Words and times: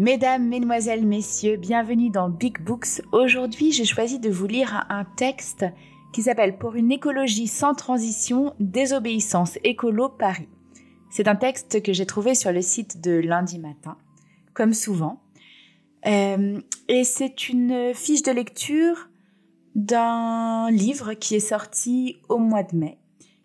Mesdames, 0.00 0.46
Mesdemoiselles, 0.46 1.04
Messieurs, 1.04 1.56
bienvenue 1.56 2.08
dans 2.08 2.28
Big 2.28 2.60
Books. 2.60 3.02
Aujourd'hui, 3.10 3.72
j'ai 3.72 3.84
choisi 3.84 4.20
de 4.20 4.30
vous 4.30 4.46
lire 4.46 4.86
un 4.90 5.04
texte 5.04 5.64
qui 6.12 6.22
s'appelle 6.22 6.56
Pour 6.56 6.76
une 6.76 6.92
écologie 6.92 7.48
sans 7.48 7.74
transition, 7.74 8.54
désobéissance 8.60 9.58
écolo 9.64 10.08
Paris. 10.08 10.48
C'est 11.10 11.26
un 11.26 11.34
texte 11.34 11.82
que 11.82 11.92
j'ai 11.92 12.06
trouvé 12.06 12.36
sur 12.36 12.52
le 12.52 12.62
site 12.62 13.00
de 13.00 13.18
lundi 13.18 13.58
matin, 13.58 13.98
comme 14.54 14.72
souvent. 14.72 15.20
Euh, 16.06 16.60
et 16.86 17.02
c'est 17.02 17.48
une 17.48 17.92
fiche 17.92 18.22
de 18.22 18.30
lecture 18.30 19.08
d'un 19.74 20.70
livre 20.70 21.14
qui 21.14 21.34
est 21.34 21.40
sorti 21.40 22.18
au 22.28 22.38
mois 22.38 22.62
de 22.62 22.76
mai, 22.76 22.98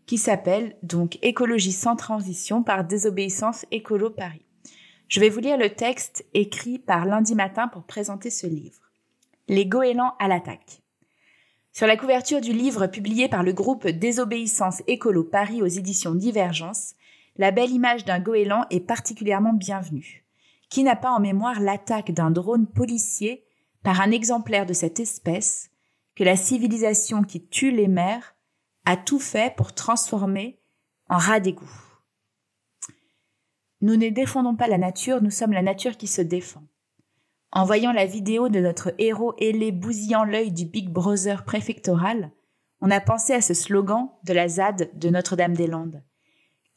qui 0.05 0.19
s'appelle 0.19 0.75
donc 0.83 1.17
Écologie 1.23 1.71
sans 1.71 1.95
transition 1.95 2.61
par 2.61 2.83
désobéissance 2.83 3.65
écolo 3.71 4.11
Paris. 4.11 4.45
Je 5.13 5.19
vais 5.19 5.29
vous 5.29 5.41
lire 5.41 5.59
le 5.59 5.69
texte 5.69 6.25
écrit 6.33 6.79
par 6.79 7.05
lundi 7.05 7.35
matin 7.35 7.67
pour 7.67 7.83
présenter 7.83 8.31
ce 8.31 8.47
livre. 8.47 8.89
Les 9.47 9.67
goélands 9.67 10.15
à 10.17 10.27
l'attaque. 10.27 10.81
Sur 11.71 11.85
la 11.85 11.97
couverture 11.97 12.41
du 12.41 12.51
livre 12.51 12.87
publié 12.87 13.29
par 13.29 13.43
le 13.43 13.53
groupe 13.53 13.87
Désobéissance 13.87 14.81
écolo 14.87 15.23
Paris 15.23 15.61
aux 15.61 15.67
éditions 15.67 16.15
Divergence, 16.15 16.95
la 17.37 17.51
belle 17.51 17.69
image 17.69 18.05
d'un 18.05 18.19
goéland 18.19 18.65
est 18.71 18.79
particulièrement 18.79 19.53
bienvenue. 19.53 20.25
Qui 20.71 20.81
n'a 20.81 20.95
pas 20.95 21.11
en 21.11 21.19
mémoire 21.19 21.59
l'attaque 21.59 22.09
d'un 22.09 22.31
drone 22.31 22.65
policier 22.65 23.45
par 23.83 24.01
un 24.01 24.09
exemplaire 24.09 24.65
de 24.65 24.73
cette 24.73 24.99
espèce 24.99 25.69
que 26.15 26.23
la 26.23 26.35
civilisation 26.35 27.21
qui 27.21 27.45
tue 27.45 27.69
les 27.69 27.87
mers 27.87 28.33
a 28.87 28.97
tout 28.97 29.19
fait 29.19 29.55
pour 29.55 29.73
transformer 29.73 30.59
en 31.07 31.17
rat 31.17 31.39
d'égout? 31.39 31.92
Nous 33.83 33.97
ne 33.97 34.07
défendons 34.07 34.55
pas 34.55 34.69
la 34.69 34.77
nature, 34.77 35.21
nous 35.21 35.29
sommes 35.29 35.51
la 35.51 35.61
nature 35.61 35.97
qui 35.97 36.07
se 36.07 36.21
défend. 36.21 36.63
En 37.51 37.65
voyant 37.65 37.91
la 37.91 38.05
vidéo 38.05 38.47
de 38.47 38.61
notre 38.61 38.93
héros 38.97 39.35
ailé 39.39 39.73
bousillant 39.73 40.23
l'œil 40.23 40.53
du 40.53 40.63
Big 40.63 40.89
Brother 40.89 41.43
préfectoral, 41.43 42.31
on 42.79 42.89
a 42.89 43.01
pensé 43.01 43.33
à 43.33 43.41
ce 43.41 43.53
slogan 43.53 44.07
de 44.23 44.31
la 44.31 44.47
ZAD 44.47 44.89
de 44.97 45.09
Notre-Dame-des-Landes, 45.09 46.01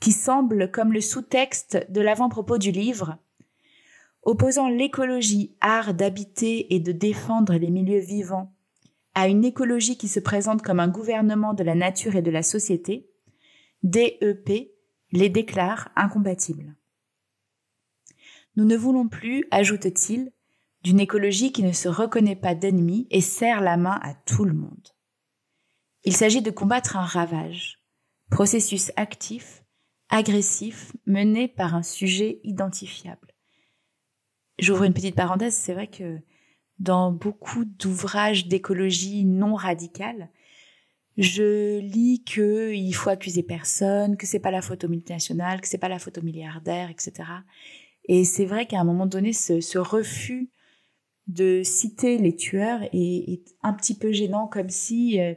qui 0.00 0.10
semble 0.10 0.72
comme 0.72 0.92
le 0.92 1.00
sous-texte 1.00 1.86
de 1.92 2.00
l'avant-propos 2.00 2.58
du 2.58 2.72
livre, 2.72 3.18
opposant 4.24 4.68
l'écologie, 4.68 5.56
art 5.60 5.94
d'habiter 5.94 6.74
et 6.74 6.80
de 6.80 6.90
défendre 6.90 7.54
les 7.54 7.70
milieux 7.70 8.00
vivants, 8.00 8.52
à 9.14 9.28
une 9.28 9.44
écologie 9.44 9.96
qui 9.96 10.08
se 10.08 10.18
présente 10.18 10.60
comme 10.60 10.80
un 10.80 10.88
gouvernement 10.88 11.54
de 11.54 11.62
la 11.62 11.76
nature 11.76 12.16
et 12.16 12.22
de 12.22 12.32
la 12.32 12.42
société, 12.42 13.08
DEP 13.84 14.72
les 15.12 15.28
déclare 15.28 15.90
incompatibles. 15.94 16.75
Nous 18.56 18.64
ne 18.64 18.76
voulons 18.76 19.08
plus, 19.08 19.44
ajoute-t-il, 19.50 20.32
d'une 20.82 21.00
écologie 21.00 21.52
qui 21.52 21.62
ne 21.62 21.72
se 21.72 21.88
reconnaît 21.88 22.36
pas 22.36 22.54
d'ennemi 22.54 23.06
et 23.10 23.20
serre 23.20 23.60
la 23.60 23.76
main 23.76 23.98
à 24.02 24.14
tout 24.14 24.44
le 24.44 24.54
monde. 24.54 24.88
Il 26.04 26.14
s'agit 26.14 26.42
de 26.42 26.50
combattre 26.50 26.96
un 26.96 27.04
ravage, 27.04 27.80
processus 28.30 28.92
actif, 28.96 29.64
agressif, 30.08 30.92
mené 31.04 31.48
par 31.48 31.74
un 31.74 31.82
sujet 31.82 32.40
identifiable. 32.44 33.34
J'ouvre 34.58 34.84
une 34.84 34.94
petite 34.94 35.16
parenthèse, 35.16 35.54
c'est 35.54 35.74
vrai 35.74 35.88
que 35.88 36.20
dans 36.78 37.10
beaucoup 37.10 37.64
d'ouvrages 37.64 38.46
d'écologie 38.46 39.24
non 39.24 39.54
radicale, 39.54 40.30
je 41.16 41.78
lis 41.80 42.22
que 42.24 42.72
il 42.72 42.92
faut 42.92 43.10
accuser 43.10 43.42
personne, 43.42 44.16
que 44.16 44.26
c'est 44.26 44.38
pas 44.38 44.50
la 44.50 44.62
photo 44.62 44.86
multinationale, 44.88 45.60
que 45.60 45.68
c'est 45.68 45.78
pas 45.78 45.88
la 45.88 45.98
photo 45.98 46.22
milliardaire, 46.22 46.90
etc. 46.90 47.24
Et 48.06 48.24
c'est 48.24 48.44
vrai 48.44 48.66
qu'à 48.66 48.80
un 48.80 48.84
moment 48.84 49.06
donné, 49.06 49.32
ce, 49.32 49.78
refus 49.78 50.50
de 51.26 51.62
citer 51.64 52.18
les 52.18 52.36
tueurs 52.36 52.80
est, 52.92 53.42
un 53.62 53.72
petit 53.72 53.98
peu 53.98 54.12
gênant, 54.12 54.46
comme 54.46 54.70
si 54.70 55.20
euh, 55.20 55.34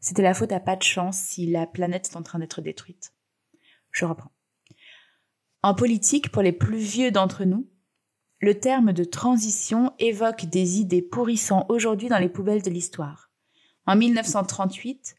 c'était 0.00 0.22
la 0.22 0.34
faute 0.34 0.52
à 0.52 0.60
pas 0.60 0.76
de 0.76 0.82
chance 0.82 1.18
si 1.18 1.46
la 1.46 1.66
planète 1.66 2.08
est 2.10 2.16
en 2.16 2.22
train 2.22 2.38
d'être 2.38 2.62
détruite. 2.62 3.12
Je 3.90 4.04
reprends. 4.04 4.32
En 5.62 5.74
politique, 5.74 6.30
pour 6.30 6.42
les 6.42 6.52
plus 6.52 6.78
vieux 6.78 7.10
d'entre 7.10 7.44
nous, 7.44 7.68
le 8.40 8.58
terme 8.58 8.92
de 8.92 9.04
transition 9.04 9.92
évoque 9.98 10.46
des 10.46 10.78
idées 10.78 11.02
pourrissant 11.02 11.66
aujourd'hui 11.68 12.08
dans 12.08 12.18
les 12.18 12.28
poubelles 12.28 12.62
de 12.62 12.70
l'histoire. 12.70 13.30
En 13.86 13.96
1938, 13.96 15.16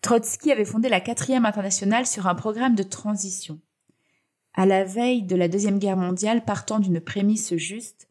Trotsky 0.00 0.50
avait 0.50 0.64
fondé 0.64 0.88
la 0.88 1.00
quatrième 1.00 1.46
internationale 1.46 2.06
sur 2.06 2.26
un 2.26 2.34
programme 2.34 2.74
de 2.74 2.82
transition. 2.82 3.60
À 4.54 4.66
la 4.66 4.84
veille 4.84 5.22
de 5.22 5.36
la 5.36 5.48
Deuxième 5.48 5.78
Guerre 5.78 5.96
mondiale, 5.96 6.44
partant 6.44 6.80
d'une 6.80 7.00
prémisse 7.00 7.54
juste, 7.56 8.08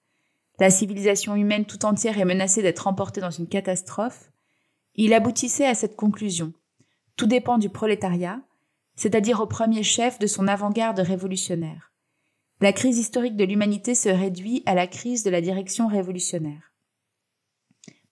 la 0.60 0.70
civilisation 0.70 1.36
humaine 1.36 1.66
tout 1.66 1.86
entière 1.86 2.20
est 2.20 2.26
menacée 2.26 2.62
d'être 2.62 2.88
emportée 2.88 3.22
dans 3.22 3.32
une 3.32 3.48
catastrophe, 3.48 4.32
il 4.96 5.14
aboutissait 5.14 5.66
à 5.66 5.76
cette 5.76 5.96
conclusion. 5.96 6.54
Tout 7.16 7.28
dépend 7.28 7.58
du 7.58 7.70
prolétariat, 7.70 8.42
c'est-à-dire 8.96 9.40
au 9.40 9.46
premier 9.48 9.84
chef 9.84 10.20
de 10.20 10.28
son 10.28 10.48
avant-garde 10.48 11.00
révolutionnaire. 11.00 11.94
La 12.62 12.74
crise 12.74 12.98
historique 12.98 13.38
de 13.38 13.46
l'humanité 13.46 13.96
se 13.96 14.10
réduit 14.10 14.64
à 14.66 14.76
la 14.76 14.88
crise 14.88 15.24
de 15.24 15.30
la 15.30 15.40
direction 15.40 15.88
révolutionnaire. 15.88 16.74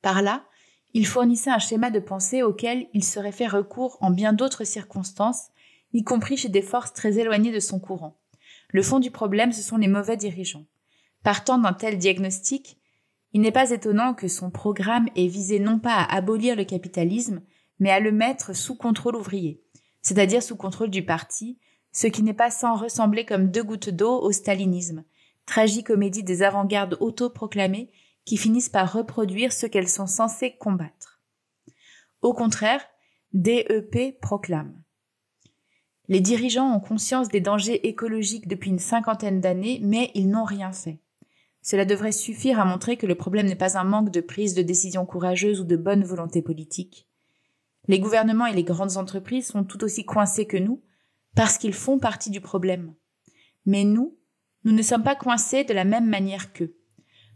Par 0.02 0.22
là, 0.22 0.46
il 0.94 1.06
fournissait 1.06 1.50
un 1.50 1.60
schéma 1.60 1.92
de 1.92 2.00
pensée 2.00 2.44
auquel 2.44 2.88
il 2.94 3.04
serait 3.04 3.34
fait 3.34 3.48
recours 3.48 3.98
en 4.00 4.10
bien 4.10 4.32
d'autres 4.32 4.64
circonstances 4.64 5.50
y 5.98 6.04
compris 6.04 6.38
chez 6.38 6.50
des 6.50 6.62
forces 6.62 6.94
très 6.94 7.18
éloignées 7.18 7.52
de 7.52 7.60
son 7.60 7.80
courant. 7.80 8.20
Le 8.70 8.84
fond 8.84 9.00
du 9.00 9.10
problème, 9.10 9.52
ce 9.52 9.64
sont 9.64 9.78
les 9.78 9.88
mauvais 9.88 10.16
dirigeants. 10.16 10.68
Partant 11.24 11.58
d'un 11.58 11.74
tel 11.74 11.98
diagnostic, 11.98 12.78
il 13.34 13.42
n'est 13.42 13.52
pas 13.52 13.72
étonnant 13.72 14.14
que 14.14 14.28
son 14.28 14.52
programme 14.52 15.10
ait 15.16 15.26
visé 15.26 15.60
non 15.60 15.80
pas 15.80 15.96
à 15.96 16.16
abolir 16.16 16.56
le 16.56 16.66
capitalisme, 16.66 17.42
mais 17.80 17.90
à 17.90 18.00
le 18.00 18.12
mettre 18.12 18.56
sous 18.56 18.76
contrôle 18.76 19.16
ouvrier, 19.16 19.64
c'est-à-dire 20.04 20.44
sous 20.44 20.56
contrôle 20.56 20.92
du 20.92 21.04
parti, 21.04 21.58
ce 21.92 22.06
qui 22.06 22.22
n'est 22.22 22.36
pas 22.36 22.52
sans 22.52 22.76
ressembler 22.76 23.26
comme 23.26 23.50
deux 23.50 23.64
gouttes 23.64 23.90
d'eau 23.90 24.22
au 24.22 24.32
stalinisme, 24.32 25.04
tragicomédie 25.48 26.24
des 26.24 26.44
avant-gardes 26.44 26.98
autoproclamées 27.00 27.90
qui 28.24 28.38
finissent 28.38 28.70
par 28.70 28.94
reproduire 28.94 29.52
ce 29.52 29.66
qu'elles 29.66 29.90
sont 29.90 30.06
censées 30.06 30.58
combattre. 30.58 31.24
Au 32.22 32.36
contraire, 32.36 32.86
DEP 33.34 34.22
proclame 34.22 34.80
les 36.08 36.22
dirigeants 36.22 36.74
ont 36.74 36.80
conscience 36.80 37.28
des 37.28 37.42
dangers 37.42 37.88
écologiques 37.88 38.48
depuis 38.48 38.70
une 38.70 38.80
cinquantaine 38.80 39.42
d'années, 39.42 39.80
mais 39.84 40.12
ils 40.14 40.30
n'ont 40.30 40.46
rien 40.46 40.72
fait. 40.72 41.00
Cela 41.62 41.84
devrait 41.84 42.14
suffire 42.14 42.60
à 42.60 42.66
montrer 42.66 42.96
que 42.96 43.06
le 43.06 43.16
problème 43.16 43.48
n'est 43.48 43.56
pas 43.56 43.78
un 43.78 43.84
manque 43.84 44.12
de 44.12 44.22
prise 44.22 44.54
de 44.54 44.62
décision 44.62 45.06
courageuse 45.06 45.60
ou 45.60 45.66
de 45.66 45.76
bonne 45.76 46.06
volonté 46.06 46.42
politique. 46.42 47.10
Les 47.90 48.00
gouvernements 48.00 48.46
et 48.46 48.54
les 48.54 48.64
grandes 48.64 48.96
entreprises 48.96 49.48
sont 49.48 49.66
tout 49.66 49.84
aussi 49.84 50.06
coincés 50.06 50.48
que 50.48 50.58
nous, 50.58 50.82
parce 51.36 51.58
qu'ils 51.58 51.74
font 51.74 52.00
partie 52.00 52.30
du 52.30 52.40
problème. 52.40 52.94
Mais 53.66 53.84
nous, 53.84 54.18
nous 54.64 54.72
ne 54.72 54.82
sommes 54.82 55.04
pas 55.04 55.16
coincés 55.16 55.66
de 55.66 55.74
la 55.74 55.84
même 55.84 56.08
manière 56.08 56.54
qu'eux. 56.54 56.78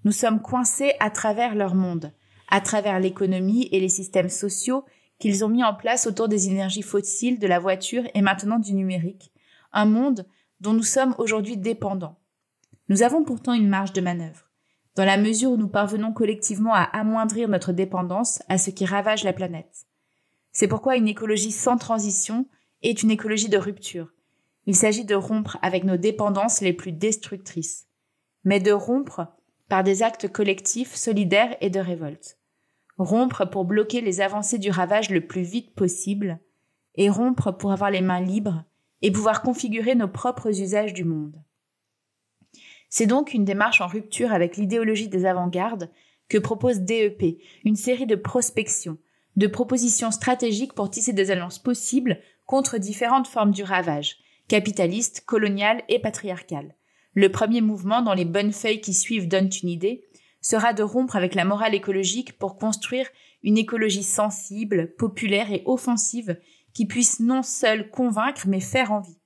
Nous 0.05 0.11
sommes 0.13 0.41
coincés 0.41 0.93
à 0.99 1.09
travers 1.09 1.55
leur 1.55 1.75
monde, 1.75 2.13
à 2.49 2.61
travers 2.61 2.99
l'économie 2.99 3.67
et 3.71 3.79
les 3.79 3.89
systèmes 3.89 4.29
sociaux 4.29 4.85
qu'ils 5.21 5.45
ont 5.45 5.49
mis 5.49 5.63
en 5.63 5.73
place 5.73 6.07
autour 6.07 6.27
des 6.27 6.49
énergies 6.49 6.81
fossiles, 6.81 7.39
de 7.39 7.47
la 7.47 7.59
voiture 7.59 8.03
et 8.13 8.21
maintenant 8.21 8.59
du 8.59 8.73
numérique, 8.73 9.31
un 9.71 9.85
monde 9.85 10.25
dont 10.59 10.73
nous 10.73 10.83
sommes 10.83 11.15
aujourd'hui 11.19 11.55
dépendants. 11.55 12.19
Nous 12.89 13.03
avons 13.03 13.23
pourtant 13.23 13.53
une 13.53 13.69
marge 13.69 13.93
de 13.93 14.01
manœuvre, 14.01 14.49
dans 14.95 15.05
la 15.05 15.17
mesure 15.17 15.51
où 15.51 15.57
nous 15.57 15.69
parvenons 15.69 16.11
collectivement 16.11 16.73
à 16.73 16.83
amoindrir 16.83 17.47
notre 17.47 17.71
dépendance 17.71 18.41
à 18.49 18.57
ce 18.57 18.71
qui 18.71 18.83
ravage 18.83 19.23
la 19.23 19.31
planète. 19.31 19.85
C'est 20.51 20.67
pourquoi 20.67 20.97
une 20.97 21.07
écologie 21.07 21.51
sans 21.51 21.77
transition 21.77 22.47
est 22.81 23.03
une 23.03 23.11
écologie 23.11 23.47
de 23.47 23.57
rupture. 23.57 24.11
Il 24.65 24.75
s'agit 24.75 25.05
de 25.05 25.15
rompre 25.15 25.57
avec 25.61 25.83
nos 25.83 25.97
dépendances 25.97 26.61
les 26.61 26.73
plus 26.73 26.91
destructrices, 26.91 27.87
mais 28.43 28.59
de 28.59 28.71
rompre 28.71 29.27
par 29.69 29.83
des 29.83 30.03
actes 30.03 30.27
collectifs, 30.27 30.95
solidaires 30.95 31.55
et 31.61 31.69
de 31.69 31.79
révolte 31.79 32.37
rompre 33.03 33.45
pour 33.45 33.65
bloquer 33.65 34.01
les 34.01 34.21
avancées 34.21 34.59
du 34.59 34.69
ravage 34.69 35.09
le 35.09 35.25
plus 35.25 35.41
vite 35.41 35.73
possible, 35.73 36.39
et 36.95 37.09
rompre 37.09 37.51
pour 37.51 37.71
avoir 37.71 37.91
les 37.91 38.01
mains 38.01 38.21
libres 38.21 38.63
et 39.01 39.11
pouvoir 39.11 39.41
configurer 39.41 39.95
nos 39.95 40.07
propres 40.07 40.61
usages 40.61 40.93
du 40.93 41.03
monde. 41.03 41.41
C'est 42.89 43.07
donc 43.07 43.33
une 43.33 43.45
démarche 43.45 43.81
en 43.81 43.87
rupture 43.87 44.33
avec 44.33 44.57
l'idéologie 44.57 45.07
des 45.07 45.25
avant-gardes 45.25 45.89
que 46.27 46.37
propose 46.37 46.81
DEP, 46.81 47.41
une 47.63 47.75
série 47.75 48.05
de 48.05 48.15
prospections, 48.15 48.97
de 49.37 49.47
propositions 49.47 50.11
stratégiques 50.11 50.73
pour 50.73 50.89
tisser 50.89 51.13
des 51.13 51.31
alliances 51.31 51.59
possibles 51.59 52.19
contre 52.45 52.77
différentes 52.77 53.27
formes 53.27 53.51
du 53.51 53.63
ravage, 53.63 54.17
capitaliste, 54.47 55.23
colonial 55.25 55.83
et 55.87 55.99
patriarcal. 55.99 56.75
Le 57.13 57.29
premier 57.29 57.61
mouvement, 57.61 58.01
dont 58.01 58.13
les 58.13 58.25
bonnes 58.25 58.53
feuilles 58.53 58.81
qui 58.81 58.93
suivent 58.93 59.27
donnent 59.27 59.49
une 59.63 59.69
idée, 59.69 60.05
sera 60.41 60.73
de 60.73 60.83
rompre 60.83 61.15
avec 61.15 61.35
la 61.35 61.45
morale 61.45 61.75
écologique 61.75 62.37
pour 62.37 62.57
construire 62.57 63.07
une 63.43 63.57
écologie 63.57 64.03
sensible, 64.03 64.93
populaire 64.97 65.51
et 65.51 65.63
offensive 65.65 66.37
qui 66.73 66.85
puisse 66.85 67.19
non 67.19 67.43
seule 67.43 67.89
convaincre 67.89 68.47
mais 68.47 68.59
faire 68.59 68.91
envie. 68.91 69.17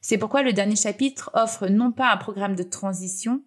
C'est 0.00 0.18
pourquoi 0.18 0.42
le 0.42 0.52
dernier 0.52 0.76
chapitre 0.76 1.30
offre 1.34 1.68
non 1.68 1.92
pas 1.92 2.12
un 2.12 2.16
programme 2.16 2.56
de 2.56 2.62
transition, 2.62 3.42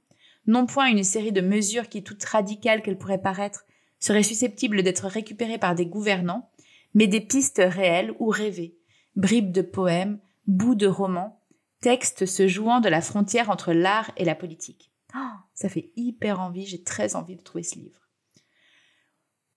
non 0.47 0.65
point 0.65 0.88
une 0.88 1.03
série 1.03 1.31
de 1.31 1.41
mesures 1.41 1.89
qui, 1.89 2.03
toutes 2.03 2.23
radicales 2.23 2.81
qu'elles 2.81 2.97
pourraient 2.97 3.21
paraître, 3.21 3.65
seraient 4.00 4.23
susceptibles 4.23 4.83
d'être 4.83 5.07
récupérées 5.07 5.57
par 5.57 5.75
des 5.75 5.85
gouvernants, 5.85 6.50
mais 6.94 7.07
des 7.07 7.21
pistes 7.21 7.62
réelles 7.63 8.13
ou 8.19 8.29
rêvées, 8.29 8.77
bribes 9.15 9.51
de 9.51 9.62
poèmes, 9.62 10.19
bouts 10.47 10.75
de 10.75 10.88
romans, 10.88 11.41
textes 11.81 12.25
se 12.25 12.47
jouant 12.47 12.79
de 12.79 12.89
la 12.89 13.01
frontière 13.01 13.50
entre 13.50 13.73
l'art 13.73 14.12
et 14.17 14.25
la 14.25 14.35
politique. 14.35 14.91
Ça 15.53 15.69
fait 15.69 15.91
hyper 15.95 16.39
envie, 16.39 16.65
j'ai 16.65 16.83
très 16.83 17.15
envie 17.15 17.35
de 17.35 17.41
trouver 17.41 17.63
ce 17.63 17.75
livre. 17.75 18.01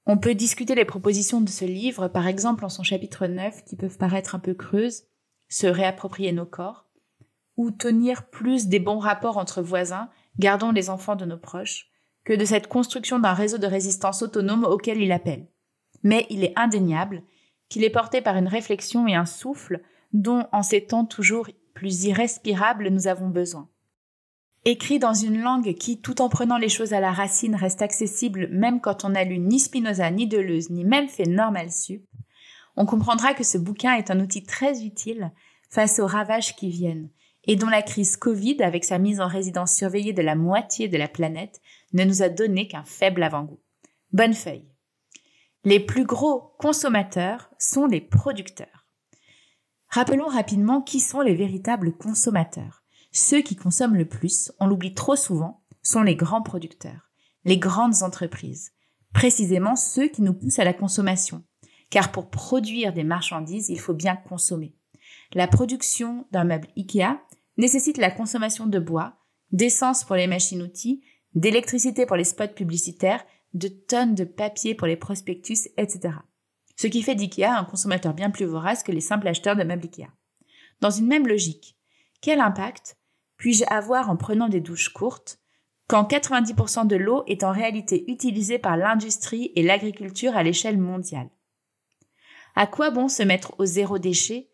On 0.07 0.17
peut 0.17 0.35
discuter 0.35 0.75
les 0.75 0.87
propositions 0.87 1.41
de 1.41 1.51
ce 1.51 1.67
livre, 1.67 2.09
par 2.09 2.27
exemple 2.27 2.65
en 2.65 2.71
son 2.71 2.83
chapitre 2.83 3.27
9, 3.27 3.65
qui 3.65 3.77
peuvent 3.77 3.99
paraître 3.99 4.35
un 4.35 4.39
peu 4.39 4.55
creuses, 4.55 5.05
se 5.51 5.67
réapproprier 5.67 6.33
nos 6.33 6.47
corps, 6.47 6.87
ou 7.59 7.71
tenir 7.71 8.31
plus 8.31 8.69
des 8.69 8.79
bons 8.79 9.01
rapports 9.01 9.37
entre 9.37 9.61
voisins, 9.61 10.09
gardons 10.39 10.73
les 10.73 10.89
enfants 10.89 11.17
de 11.17 11.27
nos 11.27 11.37
proches, 11.37 11.91
que 12.25 12.33
de 12.33 12.45
cette 12.45 12.69
construction 12.69 13.19
d'un 13.19 13.35
réseau 13.35 13.59
de 13.59 13.67
résistance 13.67 14.23
autonome 14.23 14.65
auquel 14.65 15.03
il 15.03 15.13
appelle. 15.13 15.47
Mais 16.03 16.27
il 16.31 16.45
est 16.45 16.53
indéniable 16.57 17.23
qu'il 17.69 17.85
est 17.85 17.91
porté 17.91 18.23
par 18.23 18.37
une 18.37 18.49
réflexion 18.49 19.07
et 19.09 19.15
un 19.15 19.27
souffle 19.27 19.83
dont, 20.13 20.47
en 20.53 20.63
ces 20.63 20.87
temps 20.87 21.05
toujours 21.05 21.49
plus 21.75 22.05
irrespirables, 22.05 22.89
nous 22.89 23.09
avons 23.09 23.29
besoin. 23.29 23.69
Écrit 24.65 24.99
dans 24.99 25.15
une 25.15 25.41
langue 25.41 25.75
qui, 25.75 26.01
tout 26.01 26.21
en 26.21 26.29
prenant 26.29 26.59
les 26.59 26.69
choses 26.69 26.93
à 26.93 27.01
la 27.01 27.13
racine, 27.13 27.55
reste 27.55 27.83
accessible 27.83 28.49
même 28.51 28.81
quand 28.81 29.05
on 29.05 29.11
n'a 29.11 29.25
lu 29.25 29.39
ni 29.39 29.61
Spinoza, 29.61 30.11
ni 30.11 30.27
Deleuze, 30.27 30.71
ni 30.71 30.85
même 30.85 31.09
fait 31.09 31.27
normal 31.27 31.71
sup, 31.71 32.05
on 32.77 32.87
comprendra 32.87 33.35
que 33.35 33.45
ce 33.45 33.59
bouquin 33.59 33.95
est 33.95 34.11
un 34.11 34.21
outil 34.21 34.45
très 34.45 34.85
utile 34.85 35.33
face 35.69 35.99
aux 35.99 36.07
ravages 36.07 36.55
qui 36.55 36.71
viennent, 36.71 37.11
et 37.45 37.57
dont 37.57 37.69
la 37.69 37.83
crise 37.83 38.17
Covid, 38.17 38.63
avec 38.63 38.85
sa 38.85 38.99
mise 38.99 39.21
en 39.21 39.27
résidence 39.27 39.75
surveillée 39.75 40.13
de 40.13 40.23
la 40.23 40.37
moitié 40.37 40.87
de 40.87 40.97
la 40.97 41.09
planète, 41.09 41.61
ne 41.93 42.05
nous 42.05 42.23
a 42.23 42.29
donné 42.29 42.69
qu'un 42.69 42.85
faible 42.85 43.23
avant-goût. 43.23 43.61
Bonne 44.13 44.35
feuille. 44.35 44.69
Les 45.65 45.81
plus 45.81 46.05
gros 46.05 46.55
consommateurs 46.59 47.51
sont 47.59 47.87
les 47.87 48.01
producteurs. 48.01 48.87
Rappelons 49.89 50.29
rapidement 50.29 50.81
qui 50.81 51.01
sont 51.01 51.21
les 51.21 51.35
véritables 51.35 51.97
consommateurs. 51.97 52.85
Ceux 53.21 53.43
qui 53.43 53.57
consomment 53.57 53.97
le 53.97 54.05
plus, 54.05 54.53
on 54.61 54.69
l'oublie 54.69 54.95
trop 54.95 55.17
souvent, 55.17 55.65
sont 55.83 56.03
les 56.03 56.15
grands 56.15 56.41
producteurs, 56.41 57.11
les 57.45 57.59
grandes 57.59 58.05
entreprises, 58.05 58.71
précisément 59.13 59.75
ceux 59.75 60.07
qui 60.07 60.23
nous 60.23 60.35
poussent 60.35 60.61
à 60.61 60.65
la 60.65 60.73
consommation. 60.73 61.43
Car 61.91 62.13
pour 62.13 62.31
produire 62.31 62.93
des 62.93 63.03
marchandises, 63.03 63.71
il 63.71 63.81
faut 63.81 63.93
bien 63.93 64.15
consommer. 64.15 64.77
La 65.35 65.49
production 65.49 66.29
d'un 66.31 66.45
meuble 66.45 66.69
IKEA 66.77 67.21
nécessite 67.57 67.99
la 67.99 68.13
consommation 68.13 68.67
de 68.67 68.79
bois, 68.79 69.17
d'essence 69.51 70.05
pour 70.05 70.15
les 70.15 70.29
machines-outils, 70.29 71.03
d'électricité 71.35 72.07
pour 72.07 72.15
les 72.15 72.23
spots 72.23 72.55
publicitaires, 72.55 73.25
de 73.53 73.67
tonnes 73.67 74.15
de 74.15 74.23
papier 74.23 74.77
pour 74.77 74.87
les 74.87 74.97
prospectus, 74.97 75.67
etc. 75.77 76.15
Ce 76.77 76.87
qui 76.87 77.03
fait 77.03 77.17
d'IKEA 77.17 77.59
un 77.59 77.65
consommateur 77.65 78.15
bien 78.15 78.31
plus 78.31 78.47
vorace 78.47 78.85
que 78.85 78.93
les 78.93 79.01
simples 79.01 79.27
acheteurs 79.27 79.57
de 79.57 79.65
meubles 79.65 79.87
IKEA. 79.87 80.13
Dans 80.81 80.91
une 80.91 81.09
même 81.09 81.27
logique, 81.27 81.77
quel 82.21 82.39
impact 82.41 82.98
puis-je 83.39 83.65
avoir 83.69 84.11
en 84.11 84.17
prenant 84.17 84.49
des 84.49 84.61
douches 84.61 84.91
courtes 84.91 85.39
quand 85.87 86.05
90% 86.05 86.87
de 86.87 86.97
l'eau 86.97 87.23
est 87.27 87.45
en 87.45 87.53
réalité 87.53 88.05
utilisée 88.11 88.59
par 88.59 88.77
l'industrie 88.77 89.53
et 89.57 89.63
l'agriculture 89.63 90.37
à 90.37 90.43
l'échelle 90.43 90.77
mondiale? 90.77 91.31
À 92.55 92.67
quoi 92.67 92.91
bon 92.91 93.09
se 93.09 93.23
mettre 93.23 93.55
au 93.59 93.65
zéro 93.65 93.99
déchet 93.99 94.51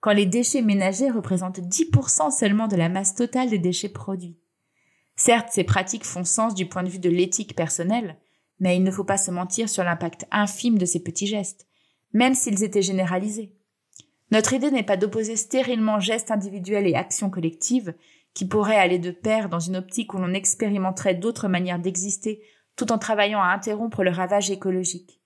quand 0.00 0.12
les 0.12 0.26
déchets 0.26 0.62
ménagers 0.62 1.10
représentent 1.10 1.60
10% 1.60 2.36
seulement 2.36 2.66
de 2.66 2.74
la 2.74 2.88
masse 2.88 3.14
totale 3.14 3.50
des 3.50 3.58
déchets 3.58 3.90
produits? 3.90 4.38
Certes, 5.14 5.50
ces 5.52 5.62
pratiques 5.62 6.04
font 6.04 6.24
sens 6.24 6.54
du 6.54 6.66
point 6.66 6.82
de 6.82 6.88
vue 6.88 6.98
de 6.98 7.10
l'éthique 7.10 7.54
personnelle, 7.54 8.16
mais 8.58 8.76
il 8.76 8.82
ne 8.82 8.90
faut 8.90 9.04
pas 9.04 9.18
se 9.18 9.30
mentir 9.30 9.68
sur 9.68 9.84
l'impact 9.84 10.26
infime 10.30 10.78
de 10.78 10.86
ces 10.86 11.02
petits 11.02 11.26
gestes, 11.26 11.66
même 12.12 12.34
s'ils 12.34 12.64
étaient 12.64 12.82
généralisés. 12.82 13.52
Notre 14.30 14.54
idée 14.54 14.70
n'est 14.70 14.82
pas 14.82 14.96
d'opposer 14.96 15.36
stérilement 15.36 16.00
gestes 16.00 16.30
individuels 16.30 16.86
et 16.86 16.94
actions 16.94 17.28
collectives, 17.28 17.94
qui 18.34 18.46
pourraient 18.46 18.76
aller 18.76 18.98
de 18.98 19.10
pair 19.10 19.48
dans 19.48 19.60
une 19.60 19.76
optique 19.76 20.14
où 20.14 20.18
l'on 20.18 20.34
expérimenterait 20.34 21.14
d'autres 21.14 21.48
manières 21.48 21.78
d'exister 21.78 22.42
tout 22.76 22.90
en 22.92 22.98
travaillant 22.98 23.42
à 23.42 23.48
interrompre 23.52 24.02
le 24.02 24.10
ravage 24.10 24.50
écologique. 24.50 25.20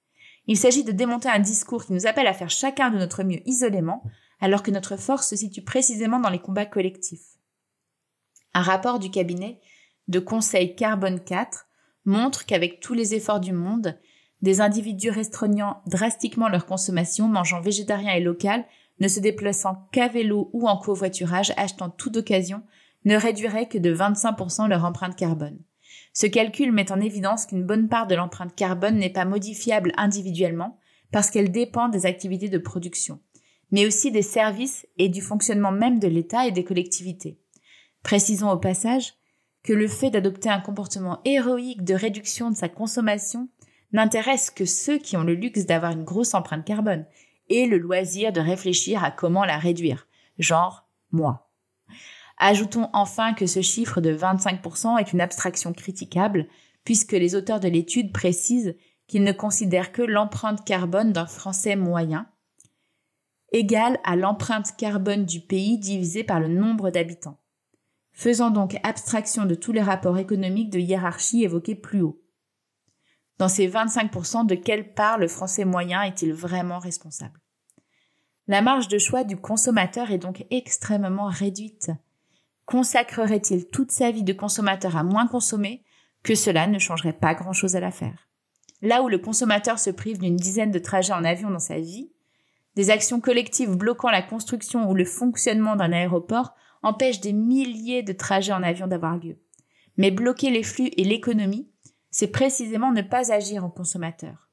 Il 0.47 0.56
s'agit 0.56 0.85
de 0.85 0.93
démonter 0.93 1.29
un 1.29 1.38
discours 1.38 1.85
qui 1.85 1.93
nous 1.93 2.06
appelle 2.06 2.26
à 2.26 2.32
faire 2.32 2.50
chacun 2.50 2.91
de 2.91 2.99
notre 2.99 3.23
mieux 3.23 3.41
isolément, 3.47 4.03
alors 4.41 4.62
que 4.62 4.70
notre 4.70 4.97
force 4.97 5.29
se 5.29 5.37
situe 5.37 5.62
précisément 5.62 6.20
dans 6.20 6.31
les 6.31 6.38
combats 6.38 6.67
collectifs. 6.67 7.37
Un 8.55 8.62
rapport 8.62 8.99
du 8.99 9.11
cabinet 9.11 9.61
de 10.09 10.19
conseil 10.19 10.75
Carbone 10.76 11.20
4 11.20 11.67
montre 12.05 12.47
qu'avec 12.47 12.81
tous 12.81 12.94
les 12.94 13.14
efforts 13.14 13.41
du 13.41 13.52
monde, 13.52 13.99
des 14.43 14.61
individus 14.61 15.11
restreignant 15.11 15.82
drastiquement 15.87 16.49
leur 16.49 16.67
consommation, 16.67 17.29
mangeant 17.29 17.61
végétarien 17.61 18.12
et 18.14 18.20
local, 18.20 18.64
ne 19.00 19.09
se 19.09 19.20
déplaçant 19.20 19.88
qu'à 19.93 20.09
vélo 20.09 20.50
ou 20.52 20.69
en 20.69 20.76
covoiturage, 20.76 21.52
achetant 21.56 21.91
tout 21.91 22.11
d'occasion, 22.11 22.62
ne 23.06 23.17
réduiraient 23.17 23.69
que 23.69 23.79
de 23.79 23.94
25% 23.94 24.69
leur 24.69 24.85
empreinte 24.85 25.17
carbone. 25.17 25.58
Ce 26.12 26.26
calcul 26.26 26.73
met 26.73 26.93
en 26.93 27.00
évidence 27.00 27.47
qu'une 27.47 27.64
bonne 27.64 27.88
part 27.88 28.06
de 28.06 28.14
l'empreinte 28.14 28.55
carbone 28.55 28.97
n'est 28.97 29.12
pas 29.12 29.25
modifiable 29.25 29.93
individuellement 29.97 30.79
parce 31.12 31.31
qu'elle 31.31 31.53
dépend 31.53 31.88
des 31.88 32.05
activités 32.05 32.49
de 32.49 32.58
production, 32.58 33.20
mais 33.70 33.87
aussi 33.87 34.11
des 34.11 34.23
services 34.23 34.87
et 34.99 35.08
du 35.08 35.23
fonctionnement 35.23 35.73
même 35.73 35.99
de 36.00 36.08
l'État 36.08 36.47
et 36.47 36.53
des 36.53 36.64
collectivités. 36.64 37.38
Précisons 38.03 38.50
au 38.50 38.58
passage 38.58 39.14
que 39.62 39.73
le 39.73 39.88
fait 39.88 40.11
d'adopter 40.11 40.49
un 40.49 40.61
comportement 40.61 41.20
héroïque 41.25 41.85
de 41.85 41.94
réduction 41.94 42.50
de 42.50 42.56
sa 42.56 42.69
consommation 42.69 43.49
n'intéresse 43.93 44.50
que 44.50 44.64
ceux 44.64 44.99
qui 44.99 45.17
ont 45.17 45.25
le 45.25 45.35
luxe 45.35 45.64
d'avoir 45.64 45.93
une 45.93 46.05
grosse 46.05 46.35
empreinte 46.35 46.64
carbone 46.64 47.06
et 47.49 47.67
le 47.67 47.79
loisir 47.79 48.32
de 48.32 48.41
réfléchir 48.41 49.05
à 49.05 49.12
comment 49.12 49.44
la 49.44 49.59
réduire, 49.59 50.09
genre 50.38 50.88
moi. 51.12 51.46
Ajoutons 52.38 52.91
enfin 52.93 53.35
que 53.35 53.47
ce 53.47 53.62
chiffre 53.62 54.00
de 54.00 54.15
25% 54.15 54.99
est 54.99 55.12
une 55.12 55.21
abstraction 55.21 55.73
critiquable, 55.73 56.47
puisque 56.85 57.12
les 57.12 57.35
auteurs 57.35 57.61
de 57.61 57.69
l'étude 57.69 58.12
précisent 58.12 58.77
qu'ils 59.06 59.25
ne 59.25 59.33
considèrent 59.33 59.93
que 59.93 60.03
l'empreinte 60.03 60.65
carbone 60.65 61.12
d'un 61.12 61.27
Français 61.27 61.77
moyen, 61.77 62.29
égale 63.53 63.99
à 64.05 64.17
l'empreinte 64.17 64.77
carbone 64.77 65.25
du 65.25 65.40
pays 65.40 65.78
divisé 65.78 66.25
par 66.25 66.40
le 66.40 66.49
nombre 66.49 66.90
d'habitants 66.90 67.38
faisant 68.16 68.50
donc 68.50 68.78
abstraction 68.83 69.45
de 69.45 69.55
tous 69.55 69.73
les 69.73 69.83
rapports 69.83 70.16
économiques 70.19 70.71
de 70.71 70.78
hiérarchie 70.78 71.45
évoqués 71.45 71.75
plus 71.75 72.00
haut. 72.00 72.19
Dans 73.37 73.49
ces 73.49 73.69
25%, 73.69 74.47
de 74.47 74.55
quelle 74.55 74.95
part 74.95 75.19
le 75.19 75.28
français 75.28 75.66
moyen 75.66 76.02
est-il 76.02 76.33
vraiment 76.33 76.78
responsable? 76.78 77.38
La 78.47 78.62
marge 78.62 78.88
de 78.88 78.97
choix 78.97 79.23
du 79.23 79.37
consommateur 79.37 80.11
est 80.11 80.19
donc 80.19 80.47
extrêmement 80.50 81.28
réduite. 81.28 81.90
Consacrerait-il 82.66 83.68
toute 83.68 83.92
sa 83.92 84.11
vie 84.11 84.25
de 84.25 84.32
consommateur 84.32 84.96
à 84.96 85.04
moins 85.04 85.28
consommer 85.28 85.85
que 86.25 86.35
cela 86.35 86.66
ne 86.66 86.80
changerait 86.80 87.12
pas 87.12 87.35
grand-chose 87.35 87.76
à 87.76 87.80
l'affaire? 87.80 88.28
Là 88.82 89.02
où 89.02 89.08
le 89.08 89.18
consommateur 89.18 89.78
se 89.78 89.90
prive 89.90 90.18
d'une 90.18 90.37
dizaine 90.37 90.73
de 90.73 90.80
trajets 90.80 91.12
en 91.12 91.25
avion 91.25 91.49
dans 91.49 91.61
sa 91.61 91.78
vie, 91.78 92.12
des 92.75 92.90
actions 92.90 93.20
collectives 93.20 93.76
bloquant 93.76 94.11
la 94.11 94.20
construction 94.20 94.90
ou 94.90 94.94
le 94.94 95.04
fonctionnement 95.04 95.76
d'un 95.76 95.92
aéroport 95.92 96.54
empêche 96.82 97.20
des 97.20 97.32
milliers 97.32 98.02
de 98.02 98.12
trajets 98.12 98.52
en 98.52 98.64
avion 98.64 98.88
d'avoir 98.88 99.16
lieu. 99.16 99.38
Mais 99.96 100.11
bloquer 100.11 100.50
les 100.50 100.64
flux 100.64 100.90
et 100.96 101.04
l'économie, 101.04 101.70
c'est 102.11 102.26
précisément 102.26 102.92
ne 102.92 103.02
pas 103.02 103.32
agir 103.32 103.64
en 103.64 103.70
consommateur. 103.70 104.50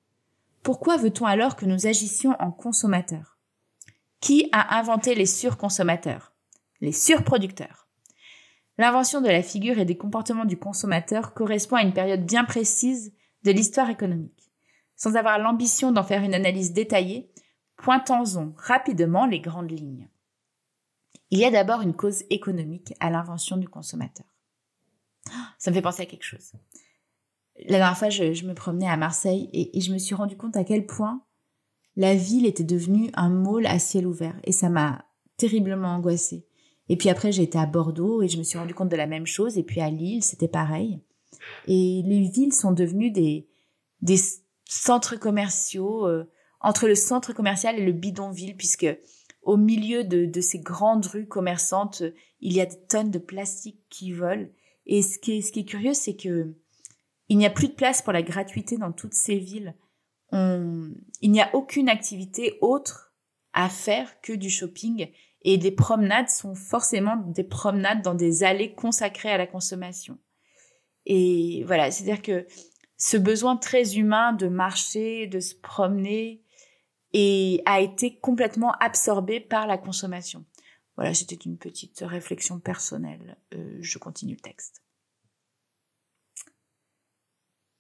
Pourquoi 0.62 0.98
veut-on 0.98 1.25
alors 1.25 1.55
que 1.55 1.65
nous 1.65 1.88
agissions 1.88 2.36
en 2.39 2.51
consommateurs? 2.51 3.38
Qui 4.22 4.48
a 4.51 4.77
inventé 4.77 5.15
les 5.15 5.25
surconsommateurs? 5.25 6.34
Les 6.79 6.93
surproducteurs. 6.93 7.83
L'invention 8.77 9.22
de 9.22 9.27
la 9.27 9.44
figure 9.44 9.77
et 9.77 9.86
des 9.86 9.98
comportements 9.98 10.46
du 10.46 10.58
consommateur 10.58 11.34
correspond 11.34 11.75
à 11.75 11.84
une 11.84 11.94
période 11.94 12.25
bien 12.25 12.44
précise 12.44 13.13
de 13.44 13.51
l'histoire 13.51 13.89
économique. 13.89 14.51
Sans 14.96 15.15
avoir 15.15 15.38
l'ambition 15.38 15.92
d'en 15.92 16.03
faire 16.03 16.24
une 16.24 16.34
analyse 16.34 16.74
détaillée, 16.74 17.32
pointons-en 17.77 18.53
rapidement 18.58 19.25
les 19.25 19.39
grandes 19.39 19.72
lignes. 19.72 20.10
Il 21.30 21.39
y 21.39 21.46
a 21.46 21.51
d'abord 21.51 21.82
une 21.82 21.96
cause 21.96 22.24
économique 22.30 22.94
à 23.00 23.10
l'invention 23.10 23.58
du 23.58 23.68
consommateur. 23.68 24.25
Ça 25.58 25.72
me 25.72 25.75
fait 25.75 25.82
penser 25.82 26.03
à 26.03 26.06
quelque 26.06 26.24
chose. 26.24 26.51
La 27.68 27.77
dernière 27.77 27.98
fois, 27.98 28.10
je, 28.10 28.46
me 28.46 28.53
promenais 28.53 28.88
à 28.88 28.98
Marseille 28.98 29.50
et, 29.53 29.80
je 29.80 29.94
me 29.94 29.98
suis 29.98 30.15
rendu 30.15 30.36
compte 30.36 30.58
à 30.58 30.63
quel 30.63 30.86
point 30.86 31.24
la 31.96 32.15
ville 32.15 32.46
était 32.46 32.63
devenue 32.63 33.10
un 33.13 33.30
môle 33.30 33.68
à 33.68 33.80
ciel 33.80 34.08
ouvert 34.08 34.36
et 34.44 34.51
ça 34.51 34.70
m'a 34.70 35.06
terriblement 35.38 35.89
angoissée. 35.89 36.48
Et 36.90 36.98
puis 36.98 37.10
après, 37.10 37.32
j'ai 37.32 37.44
été 37.44 37.58
à 37.58 37.66
Bordeaux 37.66 38.22
et 38.22 38.28
je 38.28 38.38
me 38.38 38.44
suis 38.44 38.58
rendu 38.58 38.74
compte 38.74 38.90
de 38.90 38.96
la 38.96 39.08
même 39.08 39.25
chose. 39.25 39.58
Et 39.58 39.63
puis 39.63 39.82
à 39.82 39.90
Lille, 39.90 40.24
c'était 40.24 40.48
pareil. 40.48 41.00
Et 41.68 42.02
les 42.06 42.30
villes 42.30 42.54
sont 42.54 42.72
devenues 42.72 43.12
des, 43.12 43.48
des 44.02 44.18
centres 44.66 45.16
commerciaux, 45.16 46.08
euh, 46.08 46.30
entre 46.60 46.88
le 46.88 46.96
centre 46.96 47.34
commercial 47.34 47.78
et 47.80 47.86
le 47.86 47.92
bidonville, 47.92 48.56
puisque 48.56 48.88
au 49.42 49.58
milieu 49.58 50.04
de, 50.04 50.42
ces 50.42 50.60
grandes 50.60 51.06
rues 51.06 51.28
commerçantes, 51.28 52.04
il 52.40 52.54
y 52.54 52.62
a 52.62 52.66
des 52.66 52.80
tonnes 52.88 53.12
de 53.12 53.20
plastique 53.20 53.82
qui 53.90 54.13
volent 54.13 54.48
Et 54.86 55.02
ce 55.02 55.20
qui 55.20 55.38
est, 55.38 55.42
ce 55.42 55.52
qui 55.52 55.62
est 55.62 55.66
curieux, 55.66 55.94
c'est 55.94 56.16
que 56.16 56.54
il 57.30 57.38
n'y 57.38 57.46
a 57.46 57.50
plus 57.50 57.70
de 57.70 57.74
place 57.74 58.02
pour 58.02 58.13
la 58.13 58.22
gratuité 58.22 58.78
dans 58.78 58.92
toutes 58.92 59.13
ces 59.13 59.38
villes. 59.38 59.75
On, 60.32 60.92
il 61.22 61.32
n'y 61.32 61.42
a 61.42 61.54
aucune 61.56 61.90
activité 61.90 62.58
autre 62.62 63.13
à 63.54 63.70
faire 63.70 64.20
que 64.22 64.34
du 64.34 64.50
shopping 64.50 65.10
et 65.44 65.58
les 65.58 65.72
promenades 65.72 66.30
sont 66.30 66.56
forcément 66.56 67.18
des 67.18 67.44
promenades 67.44 68.02
dans 68.02 68.16
des 68.16 68.44
allées 68.44 68.74
consacrées 68.74 69.32
à 69.32 69.38
la 69.38 69.48
consommation. 69.48 70.18
Et 71.06 71.64
voilà, 71.66 71.92
c'est-à-dire 71.92 72.22
que 72.22 72.48
ce 72.98 73.18
besoin 73.18 73.58
très 73.58 73.98
humain 73.98 74.34
de 74.34 74.48
marcher, 74.48 75.28
de 75.28 75.40
se 75.40 75.56
promener, 75.56 76.44
a 77.66 77.82
été 77.82 78.18
complètement 78.20 78.72
absorbé 78.80 79.40
par 79.40 79.68
la 79.68 79.78
consommation. 79.78 80.46
Voilà, 80.96 81.14
c'était 81.14 81.36
une 81.36 81.58
petite 81.58 82.00
réflexion 82.06 82.60
personnelle. 82.60 83.38
Euh, 83.54 83.78
je 83.82 83.98
continue 83.98 84.34
le 84.34 84.40
texte. 84.40 84.84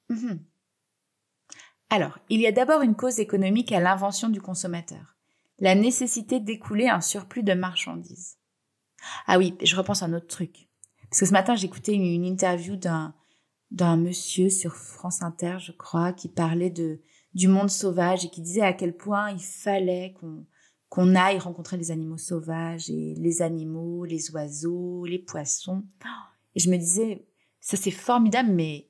Mhm. 0.09 0.43
Alors, 1.89 2.19
il 2.29 2.41
y 2.41 2.47
a 2.47 2.51
d'abord 2.51 2.81
une 2.81 2.95
cause 2.95 3.19
économique 3.19 3.71
à 3.71 3.79
l'invention 3.79 4.29
du 4.29 4.41
consommateur, 4.41 5.15
la 5.59 5.75
nécessité 5.75 6.39
d'écouler 6.39 6.87
un 6.87 7.01
surplus 7.01 7.43
de 7.43 7.53
marchandises. 7.53 8.37
Ah 9.27 9.37
oui, 9.37 9.55
je 9.61 9.75
repense 9.75 10.03
à 10.03 10.05
un 10.05 10.13
autre 10.13 10.27
truc. 10.27 10.69
Parce 11.09 11.19
que 11.19 11.25
ce 11.25 11.33
matin, 11.33 11.55
j'écoutais 11.55 11.93
une, 11.93 12.25
interview 12.25 12.75
d'un 12.75 13.13
d'un 13.71 13.97
monsieur 13.97 14.49
sur 14.51 14.75
France 14.75 15.23
Inter, 15.23 15.57
je 15.59 15.71
crois, 15.71 16.13
qui 16.13 16.29
parlait 16.29 16.69
de 16.69 17.01
du 17.33 17.47
monde 17.47 17.71
sauvage 17.71 18.23
et 18.23 18.29
qui 18.29 18.41
disait 18.41 18.61
à 18.61 18.73
quel 18.73 18.95
point 18.95 19.31
il 19.31 19.39
fallait 19.39 20.13
qu'on 20.19 20.45
qu'on 20.89 21.15
aille 21.15 21.39
rencontrer 21.39 21.75
les 21.75 21.89
animaux 21.89 22.19
sauvages 22.19 22.87
et 22.91 23.15
les 23.17 23.41
animaux, 23.41 24.05
les 24.05 24.29
oiseaux, 24.31 25.05
les 25.05 25.17
poissons. 25.17 25.83
Et 26.53 26.59
je 26.59 26.69
me 26.69 26.77
disais, 26.77 27.25
ça 27.61 27.77
c'est 27.77 27.89
formidable, 27.89 28.51
mais 28.51 28.89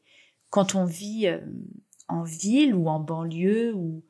quand 0.50 0.76
on 0.76 0.84
vit 0.84 1.28
euh, 1.28 1.40
en 2.10 2.24
ville 2.24 2.76
ou 2.76 2.90
en 2.90 3.00
banlieue 3.00 3.74
ou 3.74 4.04